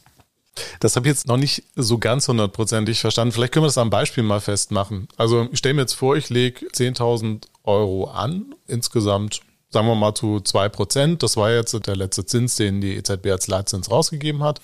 Das 0.80 0.96
habe 0.96 1.08
ich 1.08 1.12
jetzt 1.12 1.28
noch 1.28 1.38
nicht 1.38 1.66
so 1.76 2.00
ganz 2.00 2.28
hundertprozentig 2.28 3.00
verstanden. 3.00 3.32
Vielleicht 3.32 3.54
können 3.54 3.64
wir 3.64 3.68
das 3.68 3.78
am 3.78 3.92
Beispiel 3.92 4.24
mal 4.24 4.42
festmachen. 4.42 5.08
Also 5.18 5.48
ich 5.52 5.60
stelle 5.60 5.76
mir 5.76 5.82
jetzt 5.82 5.94
vor, 5.94 6.18
ich 6.18 6.32
lege 6.32 6.66
10.000 6.66 7.44
Euro 7.64 8.06
an, 8.06 8.56
insgesamt 8.68 9.42
sagen 9.70 9.88
wir 9.88 9.96
mal 9.96 10.14
zu 10.14 10.40
zwei 10.42 10.70
Prozent. 10.70 11.24
Das 11.24 11.38
war 11.38 11.52
jetzt 11.52 11.74
der 11.86 11.96
letzte 11.96 12.26
Zins, 12.26 12.56
den 12.56 12.82
die 12.82 12.96
EZB 12.96 13.28
als 13.28 13.48
Leitzins 13.48 13.90
rausgegeben 13.92 14.44
hat. 14.44 14.62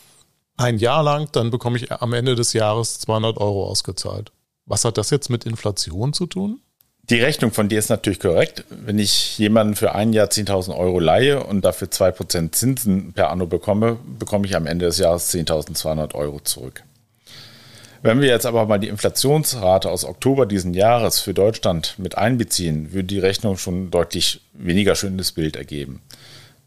Ein 0.57 0.77
Jahr 0.77 1.03
lang, 1.03 1.29
dann 1.31 1.51
bekomme 1.51 1.77
ich 1.77 1.91
am 1.91 2.13
Ende 2.13 2.35
des 2.35 2.53
Jahres 2.53 2.99
200 2.99 3.37
Euro 3.37 3.67
ausgezahlt. 3.67 4.31
Was 4.65 4.85
hat 4.85 4.97
das 4.97 5.09
jetzt 5.09 5.29
mit 5.29 5.45
Inflation 5.45 6.13
zu 6.13 6.25
tun? 6.25 6.61
Die 7.09 7.19
Rechnung 7.19 7.51
von 7.51 7.69
dir 7.69 7.77
ist 7.77 7.89
natürlich 7.89 8.19
korrekt. 8.19 8.63
Wenn 8.69 8.97
ich 8.97 9.37
jemanden 9.37 9.75
für 9.75 9.93
ein 9.93 10.11
Jahr 10.11 10.27
10.000 10.27 10.75
Euro 10.75 10.99
leihe 10.99 11.43
und 11.43 11.63
dafür 11.63 11.89
2% 11.89 12.51
Zinsen 12.51 13.13
per 13.13 13.29
Anno 13.29 13.45
bekomme, 13.45 13.99
bekomme 14.17 14.47
ich 14.47 14.55
am 14.55 14.65
Ende 14.65 14.87
des 14.87 14.97
Jahres 14.97 15.31
10.200 15.31 16.15
Euro 16.15 16.39
zurück. 16.39 16.83
Wenn 18.05 18.21
wir 18.21 18.27
jetzt 18.27 18.45
aber 18.45 18.67
mal 18.67 18.77
die 18.77 18.89
Inflationsrate 18.89 19.89
aus 19.89 20.05
Oktober 20.05 20.45
diesen 20.45 20.75
Jahres 20.75 21.21
für 21.21 21.33
Deutschland 21.33 21.95
mit 21.97 22.19
einbeziehen, 22.19 22.93
würde 22.93 23.07
die 23.07 23.17
Rechnung 23.17 23.57
schon 23.57 23.89
deutlich 23.89 24.41
weniger 24.53 24.93
schönes 24.93 25.31
Bild 25.31 25.55
ergeben. 25.55 26.03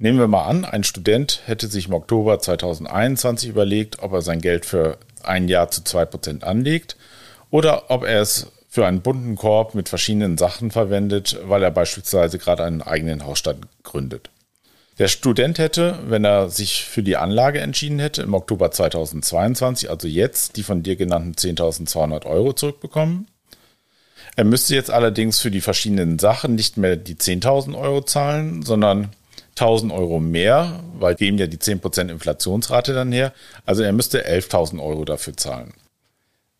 Nehmen 0.00 0.18
wir 0.18 0.26
mal 0.26 0.46
an, 0.46 0.64
ein 0.64 0.82
Student 0.82 1.42
hätte 1.46 1.68
sich 1.68 1.86
im 1.86 1.94
Oktober 1.94 2.40
2021 2.40 3.50
überlegt, 3.50 4.02
ob 4.02 4.14
er 4.14 4.22
sein 4.22 4.40
Geld 4.40 4.66
für 4.66 4.98
ein 5.22 5.46
Jahr 5.46 5.70
zu 5.70 5.82
2% 5.82 6.42
anlegt 6.42 6.96
oder 7.50 7.88
ob 7.88 8.02
er 8.02 8.20
es 8.20 8.48
für 8.68 8.84
einen 8.84 9.02
bunten 9.02 9.36
Korb 9.36 9.76
mit 9.76 9.88
verschiedenen 9.88 10.38
Sachen 10.38 10.72
verwendet, 10.72 11.38
weil 11.44 11.62
er 11.62 11.70
beispielsweise 11.70 12.38
gerade 12.38 12.64
einen 12.64 12.82
eigenen 12.82 13.24
Hausstand 13.24 13.64
gründet. 13.84 14.28
Der 14.98 15.06
Student 15.06 15.58
hätte, 15.58 15.98
wenn 16.08 16.24
er 16.24 16.50
sich 16.50 16.84
für 16.84 17.04
die 17.04 17.16
Anlage 17.16 17.60
entschieden 17.60 18.00
hätte, 18.00 18.22
im 18.22 18.34
Oktober 18.34 18.72
2022, 18.72 19.90
also 19.90 20.08
jetzt, 20.08 20.56
die 20.56 20.64
von 20.64 20.82
dir 20.82 20.96
genannten 20.96 21.34
10.200 21.34 22.26
Euro 22.26 22.52
zurückbekommen. 22.52 23.28
Er 24.34 24.44
müsste 24.44 24.74
jetzt 24.74 24.90
allerdings 24.90 25.40
für 25.40 25.52
die 25.52 25.60
verschiedenen 25.60 26.18
Sachen 26.18 26.56
nicht 26.56 26.76
mehr 26.76 26.96
die 26.96 27.14
10.000 27.14 27.78
Euro 27.78 28.02
zahlen, 28.02 28.62
sondern 28.62 29.10
1.000 29.56 29.94
Euro 29.94 30.18
mehr, 30.18 30.80
weil 30.98 31.14
dem 31.14 31.38
ja 31.38 31.46
die 31.46 31.58
10% 31.58 32.08
Inflationsrate 32.08 32.92
dann 32.92 33.12
her. 33.12 33.32
Also 33.66 33.82
er 33.84 33.92
müsste 33.92 34.28
11.000 34.28 34.82
Euro 34.82 35.04
dafür 35.04 35.36
zahlen. 35.36 35.74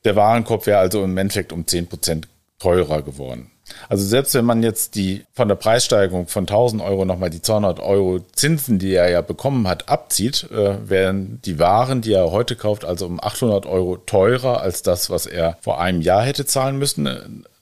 Der 0.04 0.14
Warenkorb 0.14 0.66
wäre 0.66 0.78
also 0.78 1.02
im 1.02 1.16
Endeffekt 1.16 1.52
um 1.52 1.64
10% 1.64 2.24
teurer 2.60 3.02
geworden. 3.02 3.50
Also 3.88 4.04
selbst 4.04 4.34
wenn 4.34 4.44
man 4.44 4.62
jetzt 4.62 4.94
die 4.94 5.24
von 5.32 5.48
der 5.48 5.54
Preissteigerung 5.54 6.26
von 6.28 6.42
1000 6.42 6.82
Euro 6.82 7.04
nochmal 7.04 7.30
die 7.30 7.42
200 7.42 7.80
Euro 7.80 8.20
Zinsen, 8.32 8.78
die 8.78 8.94
er 8.94 9.10
ja 9.10 9.20
bekommen 9.20 9.66
hat, 9.68 9.88
abzieht, 9.88 10.48
äh, 10.50 10.88
wären 10.88 11.40
die 11.44 11.58
Waren, 11.58 12.00
die 12.00 12.12
er 12.12 12.30
heute 12.30 12.56
kauft, 12.56 12.84
also 12.84 13.06
um 13.06 13.22
800 13.22 13.66
Euro 13.66 13.96
teurer 13.96 14.60
als 14.60 14.82
das, 14.82 15.10
was 15.10 15.26
er 15.26 15.58
vor 15.60 15.80
einem 15.80 16.00
Jahr 16.00 16.22
hätte 16.22 16.46
zahlen 16.46 16.78
müssen, 16.78 17.06
äh, 17.06 17.20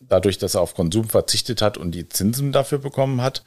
dadurch, 0.08 0.38
dass 0.38 0.54
er 0.54 0.60
auf 0.60 0.74
Konsum 0.74 1.08
verzichtet 1.08 1.62
hat 1.62 1.78
und 1.78 1.92
die 1.92 2.08
Zinsen 2.08 2.52
dafür 2.52 2.78
bekommen 2.78 3.22
hat. 3.22 3.42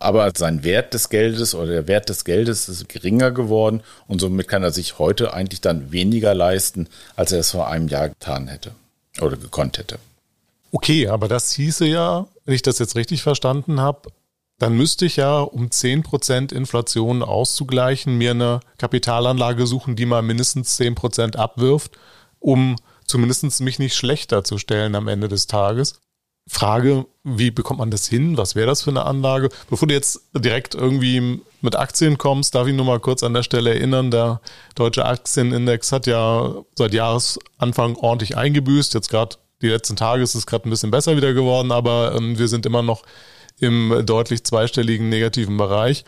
Aber 0.00 0.30
sein 0.36 0.62
Wert 0.62 0.94
des 0.94 1.08
Geldes 1.08 1.54
oder 1.54 1.72
der 1.72 1.88
Wert 1.88 2.08
des 2.08 2.24
Geldes 2.24 2.68
ist 2.68 2.88
geringer 2.88 3.32
geworden 3.32 3.82
und 4.06 4.20
somit 4.20 4.46
kann 4.46 4.62
er 4.62 4.70
sich 4.70 4.98
heute 4.98 5.34
eigentlich 5.34 5.60
dann 5.60 5.90
weniger 5.90 6.34
leisten, 6.34 6.88
als 7.16 7.32
er 7.32 7.40
es 7.40 7.50
vor 7.50 7.68
einem 7.68 7.88
Jahr 7.88 8.10
getan 8.10 8.46
hätte 8.46 8.72
oder 9.20 9.36
gekonnt 9.36 9.78
hätte. 9.78 9.98
Okay, 10.70 11.08
aber 11.08 11.28
das 11.28 11.52
hieße 11.52 11.86
ja, 11.86 12.26
wenn 12.44 12.54
ich 12.54 12.62
das 12.62 12.78
jetzt 12.78 12.96
richtig 12.96 13.22
verstanden 13.22 13.80
habe, 13.80 14.10
dann 14.58 14.76
müsste 14.76 15.06
ich 15.06 15.16
ja, 15.16 15.40
um 15.40 15.68
10% 15.68 16.52
Inflation 16.52 17.22
auszugleichen, 17.22 18.18
mir 18.18 18.32
eine 18.32 18.60
Kapitalanlage 18.76 19.66
suchen, 19.66 19.94
die 19.96 20.06
mal 20.06 20.22
mindestens 20.22 20.78
10% 20.78 21.36
abwirft, 21.36 21.92
um 22.40 22.76
zumindest 23.06 23.60
mich 23.60 23.78
nicht 23.78 23.94
schlechter 23.94 24.44
zu 24.44 24.58
stellen 24.58 24.94
am 24.94 25.08
Ende 25.08 25.28
des 25.28 25.46
Tages. 25.46 26.00
Frage, 26.48 27.06
wie 27.24 27.50
bekommt 27.50 27.78
man 27.78 27.90
das 27.90 28.08
hin? 28.08 28.36
Was 28.38 28.54
wäre 28.54 28.66
das 28.66 28.82
für 28.82 28.90
eine 28.90 29.04
Anlage? 29.04 29.50
Bevor 29.68 29.86
du 29.86 29.94
jetzt 29.94 30.28
direkt 30.34 30.74
irgendwie 30.74 31.42
mit 31.60 31.76
Aktien 31.76 32.16
kommst, 32.16 32.54
darf 32.54 32.66
ich 32.66 32.74
nur 32.74 32.86
mal 32.86 33.00
kurz 33.00 33.22
an 33.22 33.34
der 33.34 33.42
Stelle 33.42 33.74
erinnern, 33.74 34.10
der 34.10 34.40
deutsche 34.74 35.04
Aktienindex 35.04 35.92
hat 35.92 36.06
ja 36.06 36.54
seit 36.74 36.94
Jahresanfang 36.94 37.96
ordentlich 37.96 38.36
eingebüßt. 38.36 38.94
Jetzt 38.94 39.10
gerade 39.10 39.36
die 39.62 39.68
letzten 39.68 39.96
Tage 39.96 40.22
ist 40.22 40.34
es 40.34 40.46
gerade 40.46 40.68
ein 40.68 40.70
bisschen 40.70 40.90
besser 40.90 41.16
wieder 41.16 41.34
geworden, 41.34 41.72
aber 41.72 42.14
ähm, 42.16 42.38
wir 42.38 42.48
sind 42.48 42.66
immer 42.66 42.82
noch 42.82 43.02
im 43.58 44.02
deutlich 44.06 44.44
zweistelligen 44.44 45.08
negativen 45.08 45.56
Bereich. 45.56 46.04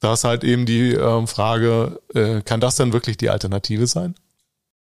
Da 0.00 0.14
ist 0.14 0.24
halt 0.24 0.44
eben 0.44 0.66
die 0.66 0.92
ähm, 0.92 1.26
Frage, 1.26 2.00
äh, 2.14 2.42
kann 2.42 2.60
das 2.60 2.76
denn 2.76 2.92
wirklich 2.92 3.16
die 3.16 3.30
Alternative 3.30 3.86
sein? 3.86 4.14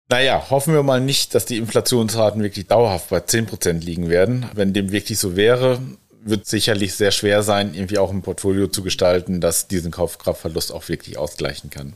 Naja, 0.09 0.49
hoffen 0.49 0.73
wir 0.73 0.83
mal 0.83 1.01
nicht, 1.01 1.33
dass 1.33 1.45
die 1.45 1.57
Inflationsraten 1.57 2.41
wirklich 2.41 2.67
dauerhaft 2.67 3.09
bei 3.09 3.17
10% 3.17 3.83
liegen 3.83 4.07
werden. 4.09 4.49
Wenn 4.53 4.73
dem 4.73 4.91
wirklich 4.91 5.17
so 5.17 5.35
wäre, 5.35 5.79
wird 6.23 6.45
sicherlich 6.45 6.93
sehr 6.95 7.11
schwer 7.11 7.43
sein, 7.43 7.73
irgendwie 7.73 7.97
auch 7.97 8.11
ein 8.11 8.21
Portfolio 8.21 8.67
zu 8.67 8.83
gestalten, 8.83 9.41
das 9.41 9.67
diesen 9.67 9.91
Kaufkraftverlust 9.91 10.71
auch 10.71 10.87
wirklich 10.89 11.17
ausgleichen 11.17 11.69
kann. 11.69 11.93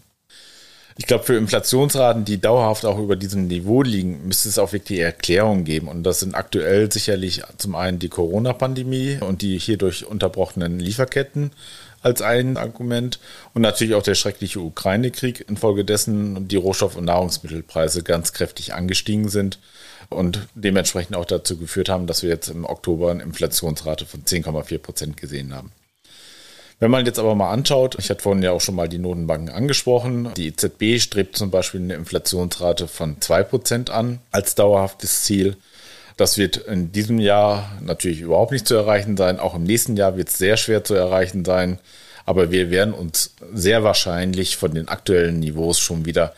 Ich 1.00 1.08
glaube, 1.08 1.24
für 1.24 1.38
Inflationsraten, 1.38 2.26
die 2.26 2.42
dauerhaft 2.42 2.84
auch 2.86 3.00
über 3.00 3.16
diesem 3.16 3.48
Niveau 3.48 3.84
liegen, 3.84 4.28
müsste 4.28 4.50
es 4.50 4.60
auch 4.60 4.74
wirklich 4.74 5.00
Erklärungen 5.00 5.64
geben. 5.64 5.88
Und 5.88 6.04
das 6.04 6.20
sind 6.20 6.36
aktuell 6.36 6.92
sicherlich 6.92 7.42
zum 7.58 7.76
einen 7.76 8.00
die 8.00 8.10
Corona-Pandemie 8.10 9.20
und 9.22 9.42
die 9.42 9.58
hierdurch 9.58 10.06
unterbrochenen 10.06 10.78
Lieferketten 10.78 11.52
als 12.02 12.22
ein 12.22 12.58
Argument 12.58 13.18
und 13.54 13.62
natürlich 13.62 13.96
auch 13.96 14.04
der 14.04 14.16
schreckliche 14.16 14.60
Ukraine-Krieg, 14.60 15.46
infolgedessen 15.48 16.50
die 16.50 16.58
Rohstoff- 16.58 16.98
und 16.98 17.06
Nahrungsmittelpreise 17.06 18.04
ganz 18.04 18.34
kräftig 18.34 18.74
angestiegen 18.74 19.30
sind 19.30 19.58
und 20.10 20.48
dementsprechend 20.54 21.16
auch 21.16 21.26
dazu 21.26 21.56
geführt 21.56 21.88
haben, 21.88 22.08
dass 22.08 22.24
wir 22.24 22.30
jetzt 22.30 22.50
im 22.50 22.66
Oktober 22.66 23.12
eine 23.12 23.24
Inflationsrate 23.24 24.06
von 24.06 24.26
10,4 24.26 24.78
Prozent 24.80 25.18
gesehen 25.18 25.56
haben. 25.56 25.72
Wenn 26.80 26.92
man 26.92 27.06
jetzt 27.06 27.20
aber 27.20 27.36
mal 27.36 27.52
anschaut, 27.52 27.98
ich 28.00 28.10
hatte 28.10 28.22
vorhin 28.22 28.42
ja 28.42 28.52
auch 28.52 28.62
schon 28.62 28.76
mal 28.76 28.88
die 28.88 29.00
Notenbanken 29.00 29.50
angesprochen, 29.50 30.32
die 30.38 30.48
EZB 30.48 31.02
strebt 31.02 31.36
zum 31.36 31.52
Beispiel 31.52 31.82
eine 31.82 31.96
Inflationsrate 31.96 32.88
von 32.88 33.20
2 33.20 33.44
Prozent 33.44 33.90
an 33.90 34.20
als 34.32 34.56
dauerhaftes 34.56 35.24
Ziel. 35.24 35.58
Das 36.16 36.38
wird 36.38 36.58
in 36.58 36.92
diesem 36.92 37.20
Jahr 37.20 37.72
natürlich 37.82 38.22
überhaupt 38.22 38.52
nicht 38.52 38.68
zu 38.68 38.76
erreichen 38.76 39.18
sein. 39.18 39.40
Auch 39.40 39.56
im 39.56 39.64
nächsten 39.64 39.98
Jahr 39.98 40.18
wird 40.18 40.30
es 40.30 40.38
sehr 40.38 40.58
schwer 40.58 40.84
zu 40.84 40.94
erreichen 40.94 41.46
sein. 41.46 41.80
Aber 42.26 42.52
wir 42.52 42.70
werden 42.70 42.94
uns 42.94 43.34
sehr 43.54 43.84
wahrscheinlich 43.84 44.58
von 44.58 44.74
den 44.74 44.88
aktuellen 44.88 45.40
Niveaus 45.40 45.80
schon 45.80 46.06
wieder 46.06 46.34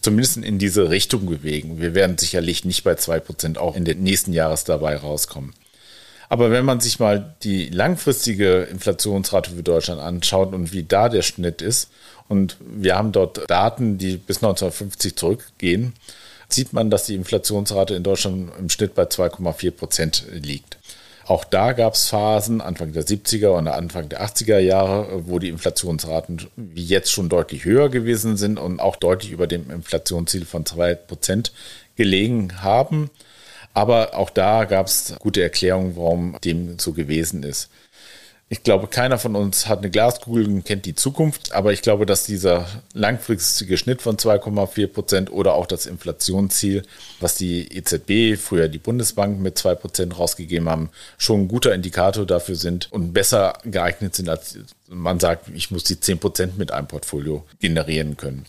zumindest 0.00 0.38
in 0.38 0.58
diese 0.58 0.88
Richtung 0.90 1.26
bewegen. 1.26 1.80
Wir 1.80 1.94
werden 1.94 2.18
sicherlich 2.18 2.64
nicht 2.64 2.82
bei 2.82 2.94
zwei 2.94 3.20
Prozent 3.20 3.58
auch 3.58 3.76
in 3.76 3.84
den 3.84 4.02
nächsten 4.02 4.32
Jahres 4.32 4.64
dabei 4.64 4.96
rauskommen. 4.96 5.52
Aber 6.30 6.52
wenn 6.52 6.64
man 6.64 6.78
sich 6.78 7.00
mal 7.00 7.34
die 7.42 7.68
langfristige 7.70 8.62
Inflationsrate 8.62 9.50
für 9.50 9.64
Deutschland 9.64 10.00
anschaut 10.00 10.54
und 10.54 10.72
wie 10.72 10.84
da 10.84 11.08
der 11.08 11.22
Schnitt 11.22 11.60
ist, 11.60 11.90
und 12.28 12.56
wir 12.60 12.96
haben 12.96 13.10
dort 13.10 13.50
Daten, 13.50 13.98
die 13.98 14.16
bis 14.16 14.36
1950 14.36 15.16
zurückgehen, 15.16 15.92
sieht 16.48 16.72
man, 16.72 16.88
dass 16.88 17.06
die 17.06 17.16
Inflationsrate 17.16 17.94
in 17.94 18.04
Deutschland 18.04 18.52
im 18.56 18.70
Schnitt 18.70 18.94
bei 18.94 19.02
2,4 19.02 19.70
Prozent 19.72 20.24
liegt. 20.32 20.78
Auch 21.26 21.44
da 21.44 21.72
gab 21.72 21.94
es 21.94 22.08
Phasen, 22.08 22.60
Anfang 22.60 22.92
der 22.92 23.04
70er 23.04 23.48
und 23.48 23.66
Anfang 23.66 24.08
der 24.08 24.24
80er 24.24 24.58
Jahre, 24.58 25.26
wo 25.26 25.40
die 25.40 25.48
Inflationsraten 25.48 26.46
wie 26.54 26.84
jetzt 26.84 27.10
schon 27.10 27.28
deutlich 27.28 27.64
höher 27.64 27.88
gewesen 27.88 28.36
sind 28.36 28.60
und 28.60 28.78
auch 28.78 28.94
deutlich 28.94 29.32
über 29.32 29.48
dem 29.48 29.68
Inflationsziel 29.68 30.44
von 30.44 30.64
2 30.64 30.94
Prozent 30.94 31.52
gelegen 31.96 32.62
haben. 32.62 33.10
Aber 33.74 34.14
auch 34.14 34.30
da 34.30 34.64
gab 34.64 34.86
es 34.86 35.14
gute 35.18 35.42
Erklärungen, 35.42 35.96
warum 35.96 36.36
dem 36.42 36.78
so 36.78 36.92
gewesen 36.92 37.42
ist. 37.42 37.70
Ich 38.52 38.64
glaube, 38.64 38.88
keiner 38.88 39.16
von 39.16 39.36
uns 39.36 39.68
hat 39.68 39.78
eine 39.78 39.90
Glaskugel 39.90 40.44
und 40.44 40.64
kennt 40.64 40.84
die 40.84 40.96
Zukunft, 40.96 41.52
aber 41.52 41.72
ich 41.72 41.82
glaube, 41.82 42.04
dass 42.04 42.24
dieser 42.24 42.66
langfristige 42.94 43.76
Schnitt 43.76 44.02
von 44.02 44.16
2,4 44.16 44.88
Prozent 44.88 45.30
oder 45.30 45.54
auch 45.54 45.66
das 45.66 45.86
Inflationsziel, 45.86 46.82
was 47.20 47.36
die 47.36 47.72
EZB, 47.72 48.36
früher 48.36 48.66
die 48.66 48.78
Bundesbank 48.78 49.38
mit 49.38 49.56
2 49.56 49.76
Prozent 49.76 50.18
rausgegeben 50.18 50.68
haben, 50.68 50.90
schon 51.16 51.42
ein 51.42 51.48
guter 51.48 51.72
Indikator 51.72 52.26
dafür 52.26 52.56
sind 52.56 52.90
und 52.90 53.12
besser 53.12 53.56
geeignet 53.64 54.16
sind, 54.16 54.28
als 54.28 54.58
man 54.88 55.20
sagt, 55.20 55.48
ich 55.54 55.70
muss 55.70 55.84
die 55.84 56.00
10 56.00 56.18
Prozent 56.18 56.58
mit 56.58 56.72
einem 56.72 56.88
Portfolio 56.88 57.46
generieren 57.60 58.16
können. 58.16 58.46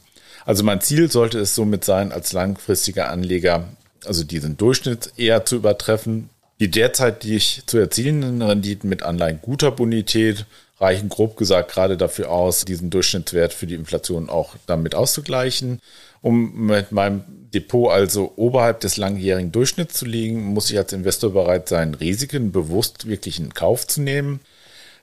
Also 0.48 0.63
mein 0.63 0.82
Ziel 0.82 1.12
sollte 1.12 1.38
es 1.38 1.54
somit 1.54 1.86
sein, 1.86 2.12
als 2.12 2.34
langfristiger 2.34 3.12
Anleger 3.12 3.68
also 4.05 4.24
diesen 4.24 4.58
Durchschnitt 4.58 5.13
eher 5.17 5.46
zu 5.46 5.58
übertreffen, 5.58 6.29
die 6.60 6.70
derzeitig 6.70 7.63
zu 7.65 7.77
erzielenden 7.77 8.41
Renditen 8.41 8.89
mit 8.89 9.03
Anleihen 9.03 9.39
guter 9.41 9.72
Bonität 9.72 10.46
reichen 10.79 11.10
grob 11.10 11.38
gesagt 11.38 11.72
gerade 11.72 11.96
dafür 11.96 12.31
aus, 12.31 12.65
diesen 12.65 12.89
Durchschnittswert 12.89 13.53
für 13.53 13.67
die 13.67 13.75
Inflation 13.75 14.29
auch 14.29 14.55
damit 14.65 14.96
auszugleichen. 14.96 15.79
Um 16.22 16.67
mit 16.67 16.91
meinem 16.91 17.24
Depot 17.53 17.91
also 17.91 18.34
oberhalb 18.36 18.79
des 18.79 18.98
langjährigen 18.98 19.51
Durchschnitts 19.51 19.96
zu 19.96 20.05
liegen, 20.05 20.43
muss 20.43 20.70
ich 20.72 20.77
als 20.77 20.93
Investor 20.93 21.34
bereit 21.34 21.70
sein, 21.70 21.93
Risiken 21.93 22.51
bewusst 22.51 23.08
wirklich 23.08 23.39
in 23.39 23.53
Kauf 23.53 23.88
zu 23.88 24.01
nehmen. 24.01 24.39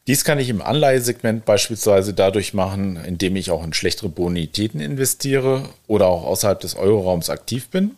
Dies 0.06 0.24
kann 0.24 0.38
ich 0.38 0.48
im 0.48 0.62
Anleihesegment 0.62 1.44
beispielsweise 1.44 2.14
dadurch 2.14 2.54
machen, 2.54 2.96
indem 3.04 3.36
ich 3.36 3.50
auch 3.50 3.62
in 3.62 3.74
schlechtere 3.74 4.08
Bonitäten 4.08 4.80
investiere 4.80 5.68
oder 5.86 6.06
auch 6.06 6.24
außerhalb 6.24 6.58
des 6.60 6.76
Euroraums 6.76 7.30
aktiv 7.30 7.68
bin. 7.68 7.96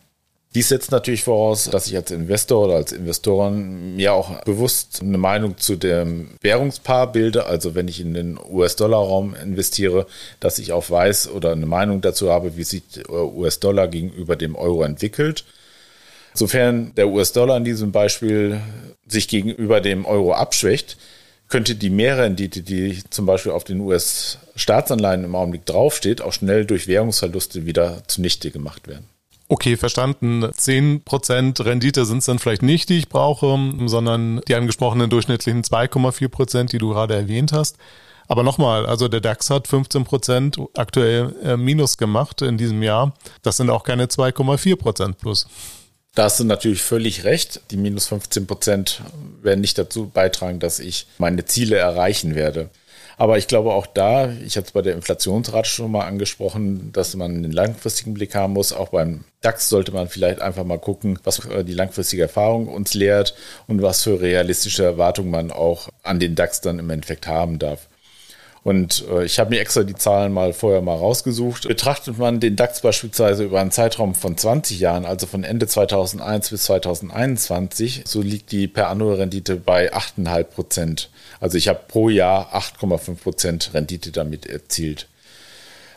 Dies 0.53 0.69
setzt 0.69 0.91
natürlich 0.91 1.23
voraus, 1.23 1.71
dass 1.71 1.87
ich 1.87 1.95
als 1.95 2.11
Investor 2.11 2.65
oder 2.65 2.75
als 2.75 2.91
Investoren 2.91 3.95
mir 3.95 4.13
auch 4.15 4.43
bewusst 4.43 5.01
eine 5.01 5.17
Meinung 5.17 5.59
zu 5.59 5.77
dem 5.77 6.31
Währungspaar 6.41 7.13
bilde. 7.13 7.47
Also 7.47 7.77
wenn 7.77 7.87
ich 7.87 8.01
in 8.01 8.15
den 8.15 8.37
US-Dollar-Raum 8.37 9.37
investiere, 9.37 10.07
dass 10.41 10.59
ich 10.59 10.73
auch 10.73 10.91
weiß 10.91 11.31
oder 11.31 11.53
eine 11.53 11.67
Meinung 11.67 12.01
dazu 12.01 12.31
habe, 12.31 12.57
wie 12.57 12.65
sich 12.65 12.83
US-Dollar 13.09 13.87
gegenüber 13.87 14.35
dem 14.35 14.57
Euro 14.57 14.83
entwickelt. 14.83 15.45
Sofern 16.35 16.97
der 16.97 17.09
US-Dollar 17.09 17.57
in 17.57 17.65
diesem 17.65 17.93
Beispiel 17.93 18.61
sich 19.07 19.29
gegenüber 19.29 19.81
dem 19.81 20.05
Euro 20.05 20.33
abschwächt, 20.33 20.97
könnte 21.49 21.77
die 21.77 21.91
Mehrrendite, 21.91 22.63
die 22.63 23.03
zum 23.11 23.25
Beispiel 23.25 23.53
auf 23.53 23.63
den 23.63 23.81
US-Staatsanleihen 23.81 25.23
im 25.23 25.37
Augenblick 25.37 25.65
draufsteht, 25.67 26.23
auch 26.23 26.33
schnell 26.33 26.65
durch 26.65 26.89
Währungsverluste 26.89 27.67
wieder 27.67 28.03
zunichte 28.09 28.51
gemacht 28.51 28.89
werden. 28.89 29.07
Okay, 29.53 29.77
verstanden. 29.77 30.45
10% 30.45 31.65
Rendite 31.65 32.05
sind 32.05 32.19
es 32.19 32.27
dann 32.27 32.39
vielleicht 32.39 32.63
nicht, 32.63 32.89
die 32.89 32.99
ich 32.99 33.09
brauche, 33.09 33.59
sondern 33.87 34.41
die 34.47 34.55
angesprochenen 34.55 35.11
durchschnittlichen 35.11 35.65
2,4%, 35.65 36.67
die 36.71 36.79
du 36.79 36.91
gerade 36.91 37.17
erwähnt 37.17 37.53
hast. 37.53 37.77
Aber 38.29 38.45
nochmal, 38.45 38.87
also 38.87 39.09
der 39.09 39.21
DAX 39.21 39.51
hat 39.51 39.67
15% 39.67 40.69
aktuell 40.77 41.35
äh, 41.43 41.57
Minus 41.57 41.99
gemacht 41.99 42.43
in 42.43 42.59
diesem 42.59 42.81
Jahr. 42.81 43.13
Das 43.43 43.57
sind 43.57 43.71
auch 43.71 43.83
keine 43.83 44.07
2,4% 44.07 45.15
plus. 45.15 45.49
Da 46.15 46.25
hast 46.25 46.39
du 46.39 46.45
natürlich 46.45 46.83
völlig 46.83 47.25
recht. 47.25 47.61
Die 47.73 47.77
minus 47.77 48.07
15 48.07 48.47
Prozent 48.47 49.03
werden 49.43 49.61
nicht 49.61 49.79
dazu 49.79 50.07
beitragen, 50.07 50.61
dass 50.61 50.79
ich 50.79 51.09
meine 51.19 51.45
Ziele 51.45 51.77
erreichen 51.77 52.37
werde. 52.37 52.71
Aber 53.21 53.37
ich 53.37 53.49
glaube 53.49 53.75
auch 53.75 53.87
da, 53.87 54.31
ich 54.31 54.57
hatte 54.57 54.69
es 54.69 54.73
bei 54.73 54.81
der 54.81 54.95
Inflationsrate 54.95 55.69
schon 55.69 55.91
mal 55.91 56.07
angesprochen, 56.07 56.91
dass 56.95 57.15
man 57.15 57.33
einen 57.33 57.53
langfristigen 57.53 58.15
Blick 58.15 58.35
haben 58.35 58.55
muss. 58.55 58.73
Auch 58.73 58.89
beim 58.89 59.25
DAX 59.43 59.69
sollte 59.69 59.93
man 59.93 60.09
vielleicht 60.09 60.41
einfach 60.41 60.65
mal 60.65 60.79
gucken, 60.79 61.19
was 61.23 61.47
die 61.67 61.75
langfristige 61.75 62.23
Erfahrung 62.23 62.67
uns 62.67 62.95
lehrt 62.95 63.35
und 63.67 63.83
was 63.83 64.05
für 64.05 64.23
realistische 64.23 64.85
Erwartungen 64.85 65.31
man 65.31 65.51
auch 65.51 65.91
an 66.03 66.19
den 66.19 66.35
DAX 66.35 66.63
dann 66.63 66.79
im 66.79 66.89
Endeffekt 66.89 67.27
haben 67.27 67.59
darf. 67.59 67.90
Und 68.63 69.05
äh, 69.09 69.25
ich 69.25 69.39
habe 69.39 69.51
mir 69.51 69.61
extra 69.61 69.83
die 69.85 69.95
Zahlen 69.95 70.33
mal 70.33 70.53
vorher 70.53 70.83
mal 70.83 70.97
rausgesucht. 70.97 71.67
Betrachtet 71.67 72.19
man 72.19 72.41
den 72.41 72.57
DAX 72.57 72.83
beispielsweise 72.83 73.45
über 73.45 73.61
einen 73.61 73.71
Zeitraum 73.71 74.15
von 74.15 74.37
20 74.37 74.79
Jahren, 74.81 75.07
also 75.07 75.27
von 75.27 75.45
Ende 75.45 75.67
2001 75.67 76.51
bis 76.51 76.65
2021, 76.65 78.03
so 78.07 78.21
liegt 78.21 78.53
die 78.53 78.69
per 78.69 78.89
Anno 78.89 79.15
Rendite 79.15 79.57
bei 79.57 79.93
8,5 79.95 80.45
Prozent. 80.45 81.11
Also 81.41 81.57
ich 81.57 81.69
habe 81.69 81.81
pro 81.89 82.11
Jahr 82.11 82.55
8,5 82.55 83.17
Prozent 83.17 83.71
Rendite 83.73 84.13
damit 84.13 84.47
erzielt. 84.47 85.07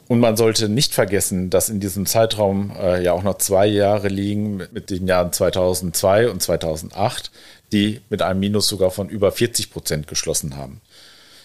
Und 0.07 0.19
man 0.19 0.37
sollte 0.37 0.69
nicht 0.69 0.93
vergessen, 0.93 1.49
dass 1.49 1.69
in 1.69 1.79
diesem 1.79 2.05
Zeitraum 2.05 2.73
äh, 2.77 3.03
ja 3.03 3.13
auch 3.13 3.23
noch 3.23 3.37
zwei 3.37 3.65
Jahre 3.65 4.09
liegen 4.09 4.57
mit, 4.57 4.73
mit 4.73 4.89
den 4.89 5.07
Jahren 5.07 5.31
2002 5.31 6.29
und 6.29 6.41
2008, 6.41 7.31
die 7.71 8.01
mit 8.09 8.21
einem 8.21 8.39
Minus 8.39 8.67
sogar 8.67 8.91
von 8.91 9.09
über 9.09 9.31
40 9.31 9.71
Prozent 9.71 10.07
geschlossen 10.07 10.55
haben. 10.57 10.81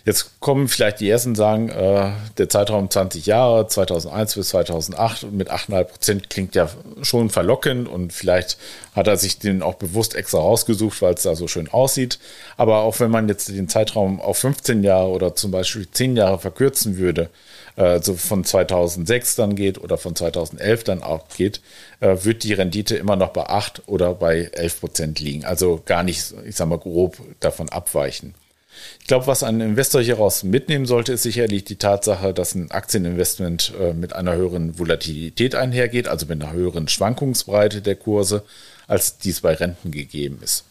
Jetzt 0.08 0.40
kommen 0.40 0.68
vielleicht 0.68 1.00
die 1.00 1.10
ersten 1.10 1.34
sagen, 1.34 1.68
äh, 1.68 2.12
der 2.38 2.48
Zeitraum 2.48 2.88
20 2.88 3.26
Jahre, 3.26 3.66
2001 3.68 4.36
bis 4.36 4.48
2008 4.48 5.30
mit 5.32 5.50
8,5 5.50 5.84
Prozent 5.84 6.30
klingt 6.30 6.54
ja 6.54 6.70
schon 7.02 7.28
verlockend 7.28 7.86
und 7.86 8.14
vielleicht 8.14 8.56
hat 8.96 9.06
er 9.06 9.18
sich 9.18 9.38
den 9.38 9.60
auch 9.62 9.74
bewusst 9.74 10.14
extra 10.14 10.38
rausgesucht, 10.38 11.02
weil 11.02 11.12
es 11.12 11.24
da 11.24 11.34
so 11.34 11.46
schön 11.46 11.68
aussieht. 11.68 12.18
Aber 12.56 12.78
auch 12.78 12.98
wenn 13.00 13.10
man 13.10 13.28
jetzt 13.28 13.50
den 13.50 13.68
Zeitraum 13.68 14.18
auf 14.18 14.38
15 14.38 14.82
Jahre 14.82 15.08
oder 15.08 15.34
zum 15.34 15.50
Beispiel 15.50 15.86
10 15.90 16.16
Jahre 16.16 16.38
verkürzen 16.38 16.96
würde, 16.96 17.28
also 17.76 18.14
von 18.14 18.44
2006 18.44 19.36
dann 19.36 19.56
geht 19.56 19.76
oder 19.76 19.98
von 19.98 20.16
2011 20.16 20.84
dann 20.84 21.02
auch 21.02 21.28
geht, 21.36 21.60
äh, 22.00 22.16
wird 22.22 22.44
die 22.44 22.54
Rendite 22.54 22.96
immer 22.96 23.16
noch 23.16 23.34
bei 23.34 23.44
8 23.44 23.82
oder 23.84 24.14
bei 24.14 24.48
11 24.54 24.80
Prozent 24.80 25.20
liegen. 25.20 25.44
Also 25.44 25.82
gar 25.84 26.02
nicht, 26.02 26.32
ich 26.46 26.56
sag 26.56 26.66
mal, 26.66 26.78
grob 26.78 27.18
davon 27.40 27.68
abweichen. 27.68 28.32
Ich 29.00 29.06
glaube, 29.06 29.26
was 29.26 29.42
ein 29.42 29.60
Investor 29.60 30.02
hieraus 30.02 30.42
mitnehmen 30.42 30.86
sollte, 30.86 31.12
ist 31.12 31.22
sicherlich 31.22 31.64
die 31.64 31.76
Tatsache, 31.76 32.34
dass 32.34 32.54
ein 32.54 32.70
Aktieninvestment 32.70 33.72
äh, 33.80 33.92
mit 33.92 34.14
einer 34.14 34.34
höheren 34.34 34.78
Volatilität 34.78 35.54
einhergeht, 35.54 36.08
also 36.08 36.26
mit 36.26 36.42
einer 36.42 36.52
höheren 36.52 36.88
Schwankungsbreite 36.88 37.82
der 37.82 37.96
Kurse, 37.96 38.44
als 38.86 39.18
dies 39.18 39.40
bei 39.40 39.54
Renten 39.54 39.90
gegeben 39.90 40.38
ist. 40.42 40.64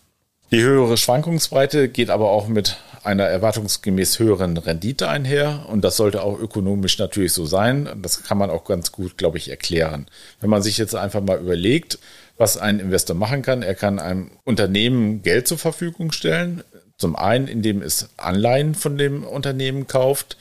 Die 0.49 0.61
höhere 0.61 0.95
Schwankungsbreite 0.95 1.89
geht 1.89 2.09
aber 2.09 2.29
auch 2.29 2.47
mit 2.47 2.77
einer 3.03 3.25
erwartungsgemäß 3.25 4.19
höheren 4.19 4.55
Rendite 4.55 5.09
einher 5.09 5.65
und 5.67 5.83
das 5.83 5.97
sollte 5.97 6.21
auch 6.21 6.39
ökonomisch 6.39 6.97
natürlich 6.99 7.33
so 7.33 7.45
sein. 7.45 7.89
Das 8.01 8.23
kann 8.23 8.37
man 8.37 8.49
auch 8.49 8.63
ganz 8.63 8.93
gut, 8.93 9.17
glaube 9.17 9.37
ich, 9.37 9.49
erklären. 9.49 10.07
Wenn 10.39 10.49
man 10.49 10.61
sich 10.61 10.77
jetzt 10.77 10.95
einfach 10.95 11.21
mal 11.21 11.39
überlegt, 11.39 11.99
was 12.37 12.57
ein 12.57 12.79
Investor 12.79 13.15
machen 13.15 13.41
kann, 13.41 13.61
er 13.61 13.75
kann 13.75 13.99
einem 13.99 14.31
Unternehmen 14.45 15.21
Geld 15.21 15.47
zur 15.47 15.57
Verfügung 15.57 16.13
stellen, 16.13 16.63
zum 16.97 17.15
einen, 17.15 17.47
indem 17.47 17.81
es 17.81 18.09
Anleihen 18.17 18.75
von 18.75 18.97
dem 18.97 19.23
Unternehmen 19.23 19.87
kauft, 19.87 20.37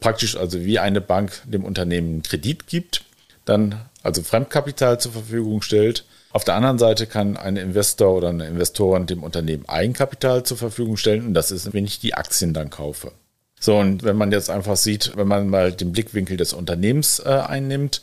praktisch 0.00 0.36
also 0.36 0.64
wie 0.64 0.78
eine 0.78 1.00
Bank 1.00 1.42
dem 1.44 1.64
Unternehmen 1.64 2.22
Kredit 2.22 2.66
gibt, 2.66 3.04
dann 3.44 3.80
also 4.02 4.22
Fremdkapital 4.22 5.00
zur 5.00 5.12
Verfügung 5.12 5.62
stellt. 5.62 6.04
Auf 6.30 6.44
der 6.44 6.56
anderen 6.56 6.78
Seite 6.78 7.06
kann 7.06 7.36
ein 7.36 7.56
Investor 7.56 8.14
oder 8.14 8.28
eine 8.28 8.46
Investorin 8.46 9.06
dem 9.06 9.22
Unternehmen 9.22 9.68
Eigenkapital 9.68 10.42
zur 10.42 10.56
Verfügung 10.56 10.96
stellen 10.96 11.26
und 11.26 11.34
das 11.34 11.50
ist, 11.50 11.72
wenn 11.72 11.84
ich 11.84 12.00
die 12.00 12.14
Aktien 12.14 12.52
dann 12.52 12.70
kaufe. 12.70 13.12
So, 13.60 13.78
und 13.78 14.02
wenn 14.02 14.16
man 14.16 14.30
jetzt 14.30 14.50
einfach 14.50 14.76
sieht, 14.76 15.16
wenn 15.16 15.28
man 15.28 15.48
mal 15.48 15.72
den 15.72 15.92
Blickwinkel 15.92 16.36
des 16.36 16.52
Unternehmens 16.52 17.20
äh, 17.20 17.28
einnimmt, 17.28 18.02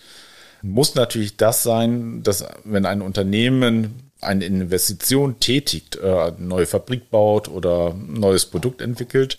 muss 0.63 0.95
natürlich 0.95 1.37
das 1.37 1.61
sein, 1.61 2.23
dass 2.23 2.45
wenn 2.63 2.85
ein 2.85 3.01
Unternehmen 3.01 4.10
eine 4.21 4.45
Investition 4.45 5.39
tätigt, 5.39 5.97
äh, 5.97 6.07
eine 6.07 6.35
neue 6.39 6.65
Fabrik 6.65 7.09
baut 7.09 7.47
oder 7.47 7.93
ein 7.93 8.13
neues 8.13 8.45
Produkt 8.45 8.81
entwickelt, 8.81 9.37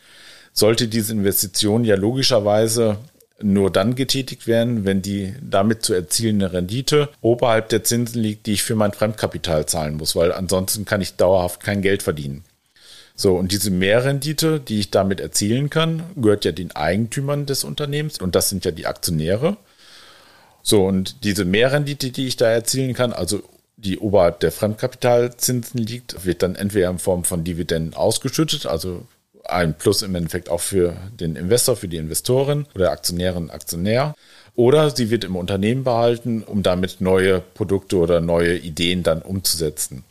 sollte 0.52 0.88
diese 0.88 1.12
Investition 1.12 1.84
ja 1.84 1.96
logischerweise 1.96 2.98
nur 3.40 3.70
dann 3.70 3.94
getätigt 3.94 4.46
werden, 4.46 4.84
wenn 4.84 5.02
die 5.02 5.34
damit 5.40 5.84
zu 5.84 5.94
erzielende 5.94 6.52
Rendite 6.52 7.08
oberhalb 7.20 7.68
der 7.70 7.84
Zinsen 7.84 8.22
liegt, 8.22 8.46
die 8.46 8.52
ich 8.52 8.62
für 8.62 8.76
mein 8.76 8.92
Fremdkapital 8.92 9.66
zahlen 9.66 9.96
muss, 9.96 10.14
weil 10.14 10.32
ansonsten 10.32 10.84
kann 10.84 11.00
ich 11.00 11.16
dauerhaft 11.16 11.62
kein 11.62 11.82
Geld 11.82 12.02
verdienen. 12.02 12.44
So, 13.14 13.36
und 13.36 13.52
diese 13.52 13.70
Mehrrendite, 13.70 14.58
die 14.60 14.80
ich 14.80 14.90
damit 14.90 15.20
erzielen 15.20 15.70
kann, 15.70 16.04
gehört 16.16 16.44
ja 16.44 16.52
den 16.52 16.72
Eigentümern 16.72 17.46
des 17.46 17.64
Unternehmens 17.64 18.18
und 18.18 18.34
das 18.34 18.48
sind 18.48 18.64
ja 18.64 18.70
die 18.70 18.86
Aktionäre. 18.86 19.56
So, 20.62 20.86
und 20.86 21.24
diese 21.24 21.44
Mehrrendite, 21.44 22.10
die 22.10 22.26
ich 22.26 22.36
da 22.36 22.46
erzielen 22.48 22.94
kann, 22.94 23.12
also 23.12 23.42
die 23.84 23.98
oberhalb 23.98 24.40
der 24.40 24.52
Fremdkapitalzinsen 24.52 25.80
liegt, 25.80 26.24
wird 26.24 26.42
dann 26.42 26.54
entweder 26.54 26.90
in 26.90 26.98
Form 26.98 27.24
von 27.24 27.44
Dividenden 27.44 27.94
ausgeschüttet, 27.94 28.66
also 28.66 29.06
ein 29.44 29.74
Plus 29.76 30.02
im 30.02 30.14
Endeffekt 30.14 30.48
auch 30.48 30.60
für 30.60 30.96
den 31.18 31.36
Investor, 31.36 31.76
für 31.76 31.88
die 31.88 31.96
Investorin 31.96 32.66
oder 32.74 32.92
Aktionärin, 32.92 33.50
Aktionär. 33.50 34.14
Oder 34.54 34.90
sie 34.90 35.10
wird 35.10 35.24
im 35.24 35.36
Unternehmen 35.36 35.82
behalten, 35.82 36.42
um 36.42 36.62
damit 36.62 37.00
neue 37.00 37.40
Produkte 37.40 37.96
oder 37.96 38.20
neue 38.20 38.56
Ideen 38.56 39.02
dann 39.02 39.22
umzusetzen. 39.22 40.04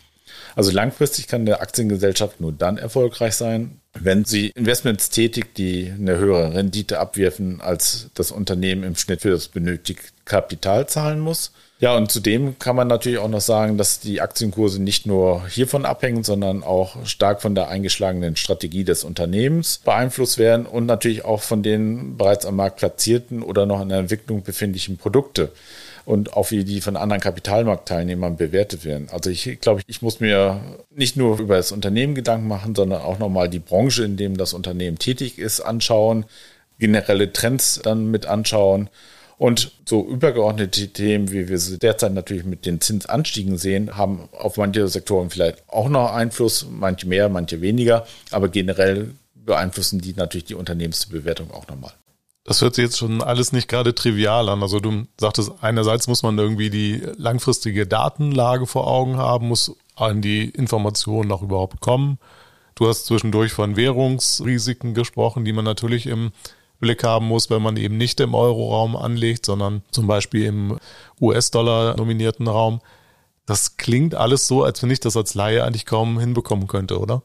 Also 0.55 0.71
langfristig 0.71 1.27
kann 1.27 1.41
eine 1.41 1.61
Aktiengesellschaft 1.61 2.41
nur 2.41 2.51
dann 2.51 2.77
erfolgreich 2.77 3.35
sein, 3.35 3.79
wenn 3.93 4.25
sie 4.25 4.51
Investments 4.55 5.09
tätigt, 5.09 5.57
die 5.57 5.91
eine 5.91 6.17
höhere 6.17 6.53
Rendite 6.53 6.99
abwerfen, 6.99 7.61
als 7.61 8.09
das 8.15 8.31
Unternehmen 8.31 8.83
im 8.83 8.95
Schnitt 8.95 9.21
für 9.21 9.29
das 9.29 9.47
benötigte 9.47 10.03
Kapital 10.25 10.87
zahlen 10.87 11.19
muss. 11.19 11.51
Ja, 11.81 11.97
und 11.97 12.11
zudem 12.11 12.59
kann 12.59 12.75
man 12.75 12.87
natürlich 12.87 13.17
auch 13.17 13.27
noch 13.27 13.41
sagen, 13.41 13.79
dass 13.79 13.99
die 13.99 14.21
Aktienkurse 14.21 14.79
nicht 14.79 15.07
nur 15.07 15.47
hiervon 15.47 15.83
abhängen, 15.83 16.23
sondern 16.23 16.61
auch 16.61 17.07
stark 17.07 17.41
von 17.41 17.55
der 17.55 17.69
eingeschlagenen 17.69 18.35
Strategie 18.35 18.83
des 18.83 19.03
Unternehmens 19.03 19.79
beeinflusst 19.83 20.37
werden 20.37 20.67
und 20.67 20.85
natürlich 20.85 21.25
auch 21.25 21.41
von 21.41 21.63
den 21.63 22.17
bereits 22.17 22.45
am 22.45 22.57
Markt 22.57 22.77
platzierten 22.77 23.41
oder 23.41 23.65
noch 23.65 23.81
in 23.81 23.89
der 23.89 23.97
Entwicklung 23.97 24.43
befindlichen 24.43 24.97
Produkte 24.97 25.51
und 26.05 26.33
auch 26.33 26.51
wie 26.51 26.63
die 26.65 26.81
von 26.81 26.95
anderen 26.95 27.19
Kapitalmarktteilnehmern 27.19 28.37
bewertet 28.37 28.85
werden. 28.85 29.07
Also 29.11 29.31
ich 29.31 29.59
glaube, 29.59 29.81
ich 29.87 30.03
muss 30.03 30.19
mir 30.19 30.61
nicht 30.91 31.17
nur 31.17 31.39
über 31.39 31.57
das 31.57 31.71
Unternehmen 31.71 32.13
Gedanken 32.13 32.47
machen, 32.47 32.75
sondern 32.75 33.01
auch 33.01 33.17
nochmal 33.17 33.49
die 33.49 33.57
Branche, 33.57 34.03
in 34.03 34.17
dem 34.17 34.37
das 34.37 34.53
Unternehmen 34.53 34.99
tätig 34.99 35.39
ist, 35.39 35.61
anschauen, 35.61 36.25
generelle 36.77 37.33
Trends 37.33 37.79
dann 37.83 38.11
mit 38.11 38.27
anschauen 38.27 38.87
und 39.41 39.71
so 39.89 40.07
übergeordnete 40.07 40.89
Themen, 40.89 41.31
wie 41.31 41.49
wir 41.49 41.57
sie 41.57 41.79
derzeit 41.79 42.13
natürlich 42.13 42.43
mit 42.43 42.67
den 42.67 42.79
Zinsanstiegen 42.79 43.57
sehen, 43.57 43.97
haben 43.97 44.29
auf 44.33 44.57
manche 44.57 44.87
Sektoren 44.87 45.31
vielleicht 45.31 45.67
auch 45.67 45.89
noch 45.89 46.13
Einfluss, 46.13 46.67
manche 46.69 47.07
mehr, 47.07 47.27
manche 47.27 47.59
weniger, 47.59 48.05
aber 48.29 48.49
generell 48.49 49.15
beeinflussen 49.33 49.99
die 49.99 50.13
natürlich 50.13 50.45
die 50.45 50.53
Unternehmensbewertung 50.53 51.49
auch 51.49 51.67
nochmal. 51.67 51.91
Das 52.43 52.61
hört 52.61 52.75
sich 52.75 52.83
jetzt 52.83 52.99
schon 52.99 53.23
alles 53.23 53.51
nicht 53.51 53.67
gerade 53.67 53.95
trivial 53.95 54.47
an. 54.47 54.61
Also 54.61 54.79
du 54.79 55.07
sagtest, 55.19 55.51
einerseits 55.59 56.07
muss 56.07 56.21
man 56.21 56.37
irgendwie 56.37 56.69
die 56.69 57.01
langfristige 57.17 57.87
Datenlage 57.87 58.67
vor 58.67 58.85
Augen 58.85 59.17
haben, 59.17 59.47
muss 59.47 59.75
an 59.95 60.21
die 60.21 60.49
Informationen 60.49 61.27
noch 61.27 61.41
überhaupt 61.41 61.81
kommen. 61.81 62.19
Du 62.75 62.87
hast 62.87 63.07
zwischendurch 63.07 63.53
von 63.53 63.75
Währungsrisiken 63.75 64.93
gesprochen, 64.93 65.45
die 65.45 65.53
man 65.53 65.65
natürlich 65.65 66.05
im 66.05 66.31
Blick 66.81 67.05
haben 67.05 67.27
muss, 67.27 67.49
wenn 67.49 67.61
man 67.61 67.77
eben 67.77 67.97
nicht 67.97 68.19
im 68.19 68.35
Euroraum 68.35 68.97
anlegt, 68.97 69.45
sondern 69.45 69.83
zum 69.91 70.07
Beispiel 70.07 70.45
im 70.45 70.77
US-Dollar 71.21 71.95
nominierten 71.95 72.47
Raum. 72.47 72.81
Das 73.45 73.77
klingt 73.77 74.15
alles 74.15 74.47
so, 74.47 74.63
als 74.63 74.83
wenn 74.83 74.91
ich 74.91 74.99
das 74.99 75.15
als 75.15 75.33
Laie 75.33 75.63
eigentlich 75.63 75.85
kaum 75.85 76.19
hinbekommen 76.19 76.67
könnte, 76.67 76.99
oder? 76.99 77.21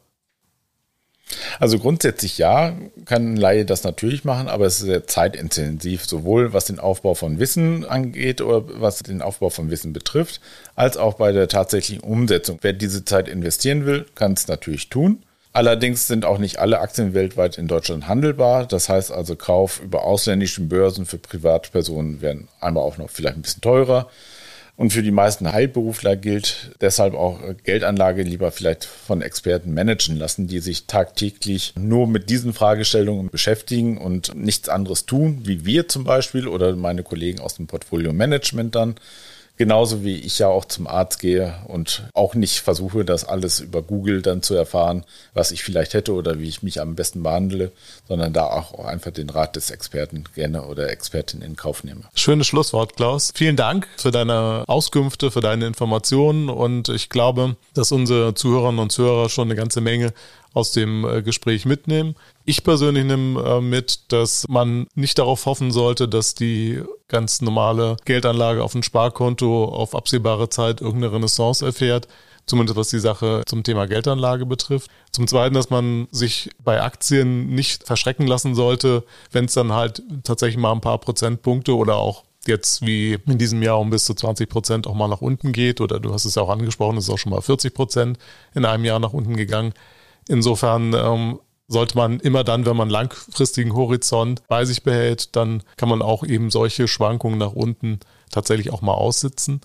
Also 1.59 1.79
grundsätzlich 1.79 2.39
ja, 2.39 2.77
kann 3.05 3.33
ein 3.33 3.37
Laie 3.37 3.65
das 3.65 3.83
natürlich 3.83 4.25
machen, 4.25 4.47
aber 4.49 4.67
es 4.67 4.77
ist 4.77 4.87
sehr 4.87 5.07
zeitintensiv, 5.07 6.07
sowohl 6.07 6.53
was 6.53 6.67
den 6.67 6.79
Aufbau 6.79 7.15
von 7.15 7.41
Wissen 7.41 7.85
angeht 7.85 8.41
oder 8.41 8.63
was 8.81 8.99
den 9.01 9.23
Aufbau 9.23 9.51
von 9.51 9.71
Wissen 9.71 9.93
betrifft, 9.93 10.41
als 10.77 10.97
auch 10.97 11.15
bei 11.15 11.33
der 11.33 11.49
tatsächlichen 11.49 12.03
Umsetzung. 12.03 12.59
Wer 12.63 12.75
diese 12.75 13.05
Zeit 13.05 13.29
investieren 13.29 13.87
will, 13.87 14.07
kann 14.15 14.35
es 14.35 14.47
natürlich 14.47 14.89
tun. 14.89 15.25
Allerdings 15.57 16.07
sind 16.07 16.27
auch 16.27 16.37
nicht 16.37 16.59
alle 16.59 16.81
Aktien 16.81 17.15
weltweit 17.15 17.57
in 17.57 17.67
Deutschland 17.67 18.09
handelbar. 18.09 18.67
Das 18.67 18.91
heißt 18.91 19.11
also, 19.11 19.37
Kauf 19.37 19.81
über 19.81 20.05
ausländischen 20.05 20.69
Börsen 20.69 21.07
für 21.07 21.17
Privatpersonen 21.17 22.21
werden 22.21 22.49
einmal 22.61 22.83
auch 22.83 22.99
noch 22.99 23.09
vielleicht 23.09 23.37
ein 23.37 23.41
bisschen 23.41 23.63
teurer. 23.63 24.11
Und 24.77 24.93
für 24.93 25.03
die 25.03 25.11
meisten 25.11 25.51
Heilberufler 25.51 26.17
gilt 26.17 26.73
deshalb 26.83 27.15
auch 27.15 27.41
Geldanlage 27.65 28.23
lieber 28.23 28.53
vielleicht 28.53 28.85
von 28.85 29.23
Experten 29.23 29.73
managen 29.73 30.17
lassen, 30.17 30.47
die 30.47 30.59
sich 30.59 30.87
tagtäglich 30.87 31.73
nur 31.75 32.07
mit 32.07 32.29
diesen 32.29 32.53
Fragestellungen 32.53 33.31
beschäftigen 33.31 33.97
und 33.97 34.35
nichts 34.35 34.69
anderes 34.69 35.07
tun, 35.07 35.41
wie 35.45 35.65
wir 35.65 35.89
zum 35.89 36.05
Beispiel 36.05 36.49
oder 36.49 36.77
meine 36.77 37.03
Kollegen 37.03 37.41
aus 37.41 37.55
dem 37.55 37.67
Portfolio 37.67 38.13
Management 38.13 38.75
dann. 38.75 38.97
Genauso 39.57 40.05
wie 40.05 40.17
ich 40.17 40.39
ja 40.39 40.49
auch 40.49 40.67
zum 40.67 40.87
Arzt 40.87 41.19
gehe 41.19 41.55
und 41.67 42.05
auch 42.13 42.35
nicht 42.35 42.61
versuche, 42.61 43.05
das 43.05 43.25
alles 43.25 43.61
über 43.61 43.83
Google 43.83 44.21
dann 44.21 44.43
zu 44.43 44.55
erfahren, 44.55 45.05
was 45.33 45.51
ich 45.51 45.63
vielleicht 45.63 45.95
hätte 45.95 46.13
oder 46.13 46.39
wie 46.39 46.49
ich 46.49 46.63
mich 46.63 46.81
am 46.81 46.95
besten 46.95 47.23
behandle, 47.23 47.73
sondern 48.07 48.33
da 48.33 48.47
auch 48.49 48.85
einfach 48.85 49.13
den 49.13 49.31
Rat 49.31 49.57
des 49.57 49.71
Experten 49.71 50.25
gerne 50.35 50.63
oder 50.63 50.91
Expertin 50.91 51.41
in 51.41 51.57
Kauf 51.57 51.85
nehme. 51.85 52.03
Schönes 52.15 52.47
Schlusswort, 52.47 52.97
Klaus. 52.97 53.33
Vielen 53.35 53.57
Dank 53.57 53.89
für 53.97 54.11
deine 54.11 54.65
Auskünfte, 54.67 55.31
für 55.31 55.41
deine 55.41 55.67
Informationen 55.67 56.51
und 56.51 56.91
ich 56.91 57.09
glaube, 57.09 57.57
dass 57.73 57.93
unsere 57.93 58.35
Zuhörerinnen 58.35 58.81
und 58.81 58.93
Zuhörer 58.93 59.31
schon 59.31 59.49
eine 59.49 59.57
ganze 59.57 59.81
Menge 59.81 60.13
aus 60.57 60.73
dem 60.73 61.05
äh, 61.05 61.23
Gespräch 61.23 61.67
mitnehmen. 61.67 62.15
Ich 62.47 62.65
persönlich 62.65 63.05
nehme 63.05 63.41
äh, 63.43 63.61
mit, 63.61 64.11
dass 64.11 64.49
man 64.49 64.87
nicht 64.95 65.19
darauf 65.19 65.45
hoffen 65.45 65.71
sollte, 65.71 66.09
dass 66.09 66.35
die 66.35 66.83
ganz 67.09 67.43
normale 67.43 67.97
Geldanlage 68.07 68.65
auf 68.65 68.75
ein 68.75 68.83
Sparkonto 68.83 69.67
auf 69.67 69.95
absehbare 69.95 70.49
Zeit 70.49 70.81
irgendeine 70.81 71.13
Renaissance 71.13 71.65
erfährt 71.65 72.09
zumindest 72.47 72.77
was 72.79 72.91
die 72.91 73.01
Sache 73.01 73.43
zum 73.45 73.65
Thema 73.65 73.87
Geldanlage 73.87 74.47
betrifft. 74.47 74.89
Zum 75.11 75.27
Zweiten, 75.27 75.57
dass 75.57 75.69
man 75.69 76.07
sich 76.13 76.51
bei 76.63 76.81
Aktien 76.81 77.49
nicht 77.49 77.85
verschrecken 77.85 78.29
lassen 78.29 78.55
sollte, 78.55 79.03
wenn 79.33 79.47
es 79.47 79.55
dann 79.55 79.73
halt 79.73 80.01
tatsächlich 80.23 80.57
mal 80.57 80.71
ein 80.71 80.81
paar 80.81 80.99
Prozentpunkte 80.99 81.75
oder 81.75 81.97
auch 81.97 82.23
jetzt 82.47 82.87
wie 82.87 83.19
in 83.27 83.39
diesem 83.39 83.63
Jahr 83.63 83.81
um 83.81 83.91
bis 83.91 84.05
zu 84.05 84.15
20 84.15 84.49
Prozent 84.49 84.87
auch 84.87 84.95
mal 84.95 85.09
nach 85.09 85.21
unten 85.21 85.51
geht 85.51 85.81
oder 85.81 85.99
du 85.99 86.13
hast 86.13 86.25
es 86.25 86.37
ja 86.37 86.43
auch 86.43 86.49
angesprochen, 86.49 86.97
es 86.97 87.05
ist 87.05 87.11
auch 87.11 87.19
schon 87.19 87.33
mal 87.33 87.43
40 87.43 87.75
Prozent 87.75 88.19
in 88.55 88.65
einem 88.65 88.85
Jahr 88.85 89.01
nach 89.01 89.13
unten 89.13 89.37
gegangen. 89.37 89.75
Insofern 90.29 90.95
ähm, 90.95 91.39
sollte 91.69 91.97
man 91.97 92.21
immer 92.21 92.45
dann, 92.45 92.67
wenn 92.67 92.77
man 92.77 92.91
langfristigen 92.91 93.75
Horizont 93.75 94.47
bei 94.49 94.65
sich 94.65 94.83
behält, 94.83 95.35
dann 95.37 95.63
kann 95.77 95.89
man 95.89 96.03
auch 96.03 96.25
eben 96.25 96.51
solche 96.51 96.89
Schwankungen 96.89 97.39
nach 97.39 97.53
unten 97.53 98.01
tatsächlich 98.31 98.73
auch 98.73 98.83
mal 98.83 98.95
aussitzen. 98.95 99.61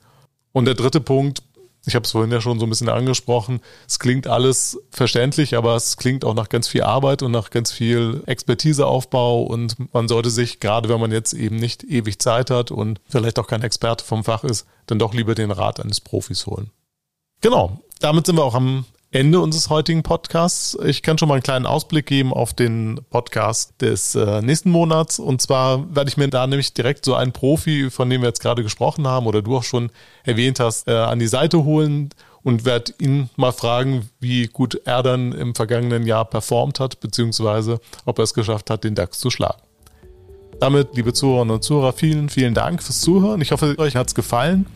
Und 0.51 0.65
der 0.65 0.73
dritte 0.73 0.99
Punkt, 0.99 1.43
ich 1.85 1.95
habe 1.95 2.03
es 2.03 2.11
vorhin 2.11 2.31
ja 2.31 2.41
schon 2.41 2.59
so 2.59 2.65
ein 2.65 2.69
bisschen 2.69 2.89
angesprochen, 2.89 3.59
es 3.87 3.99
klingt 3.99 4.27
alles 4.27 4.79
verständlich, 4.91 5.55
aber 5.55 5.75
es 5.75 5.97
klingt 5.97 6.25
auch 6.25 6.33
nach 6.33 6.49
ganz 6.49 6.67
viel 6.67 6.83
Arbeit 6.83 7.23
und 7.23 7.31
nach 7.31 7.49
ganz 7.49 7.71
viel 7.71 8.21
Expertiseaufbau 8.25 9.43
und 9.43 9.93
man 9.93 10.07
sollte 10.07 10.29
sich, 10.29 10.59
gerade 10.59 10.89
wenn 10.89 10.99
man 10.99 11.11
jetzt 11.11 11.33
eben 11.33 11.55
nicht 11.55 11.83
ewig 11.83 12.19
Zeit 12.19 12.49
hat 12.49 12.71
und 12.71 12.99
vielleicht 13.07 13.39
auch 13.39 13.47
kein 13.47 13.63
Experte 13.63 14.05
vom 14.05 14.23
Fach 14.23 14.43
ist, 14.43 14.67
dann 14.87 14.99
doch 14.99 15.13
lieber 15.13 15.33
den 15.33 15.51
Rat 15.51 15.79
eines 15.79 16.01
Profis 16.01 16.45
holen. 16.45 16.69
Genau, 17.41 17.79
damit 17.99 18.27
sind 18.27 18.35
wir 18.35 18.43
auch 18.43 18.55
am 18.55 18.85
Ende 19.13 19.41
unseres 19.41 19.69
heutigen 19.69 20.03
Podcasts. 20.03 20.77
Ich 20.85 21.03
kann 21.03 21.17
schon 21.17 21.27
mal 21.27 21.33
einen 21.33 21.43
kleinen 21.43 21.65
Ausblick 21.65 22.05
geben 22.05 22.31
auf 22.33 22.53
den 22.53 23.01
Podcast 23.09 23.73
des 23.81 24.15
äh, 24.15 24.41
nächsten 24.41 24.69
Monats. 24.69 25.19
Und 25.19 25.41
zwar 25.41 25.93
werde 25.93 26.09
ich 26.09 26.15
mir 26.15 26.29
da 26.29 26.47
nämlich 26.47 26.73
direkt 26.73 27.03
so 27.03 27.13
einen 27.13 27.33
Profi, 27.33 27.89
von 27.89 28.09
dem 28.09 28.21
wir 28.21 28.29
jetzt 28.29 28.41
gerade 28.41 28.63
gesprochen 28.63 29.05
haben 29.05 29.27
oder 29.27 29.41
du 29.41 29.57
auch 29.57 29.63
schon 29.63 29.91
erwähnt 30.23 30.61
hast, 30.61 30.87
äh, 30.87 30.93
an 30.93 31.19
die 31.19 31.27
Seite 31.27 31.65
holen 31.65 32.11
und 32.41 32.63
werde 32.63 32.93
ihn 32.99 33.29
mal 33.35 33.51
fragen, 33.51 34.09
wie 34.21 34.47
gut 34.47 34.79
er 34.85 35.03
dann 35.03 35.33
im 35.33 35.55
vergangenen 35.55 36.07
Jahr 36.07 36.23
performt 36.23 36.79
hat, 36.79 37.01
beziehungsweise 37.01 37.81
ob 38.05 38.17
er 38.17 38.23
es 38.23 38.33
geschafft 38.33 38.69
hat, 38.69 38.85
den 38.85 38.95
DAX 38.95 39.19
zu 39.19 39.29
schlagen. 39.29 39.61
Damit, 40.61 40.95
liebe 40.95 41.11
Zuhörerinnen 41.11 41.55
und 41.55 41.63
Zuhörer, 41.65 41.91
vielen, 41.91 42.29
vielen 42.29 42.53
Dank 42.53 42.81
fürs 42.81 43.01
Zuhören. 43.01 43.41
Ich 43.41 43.51
hoffe, 43.51 43.75
euch 43.77 43.97
hat 43.97 44.07
es 44.07 44.15
gefallen. 44.15 44.67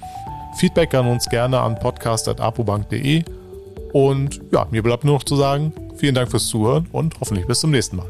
Feedback 0.57 0.93
an 0.93 1.07
uns 1.07 1.29
gerne 1.29 1.61
an 1.61 1.79
podcast.apobank.de 1.79 3.23
und 3.95 4.41
ja, 4.51 4.67
mir 4.71 4.83
bleibt 4.83 5.05
nur 5.05 5.13
noch 5.13 5.23
zu 5.23 5.37
sagen, 5.37 5.71
vielen 5.95 6.15
Dank 6.15 6.29
fürs 6.29 6.47
Zuhören 6.47 6.85
und 6.91 7.17
hoffentlich 7.21 7.47
bis 7.47 7.61
zum 7.61 7.71
nächsten 7.71 7.95
Mal. 7.95 8.09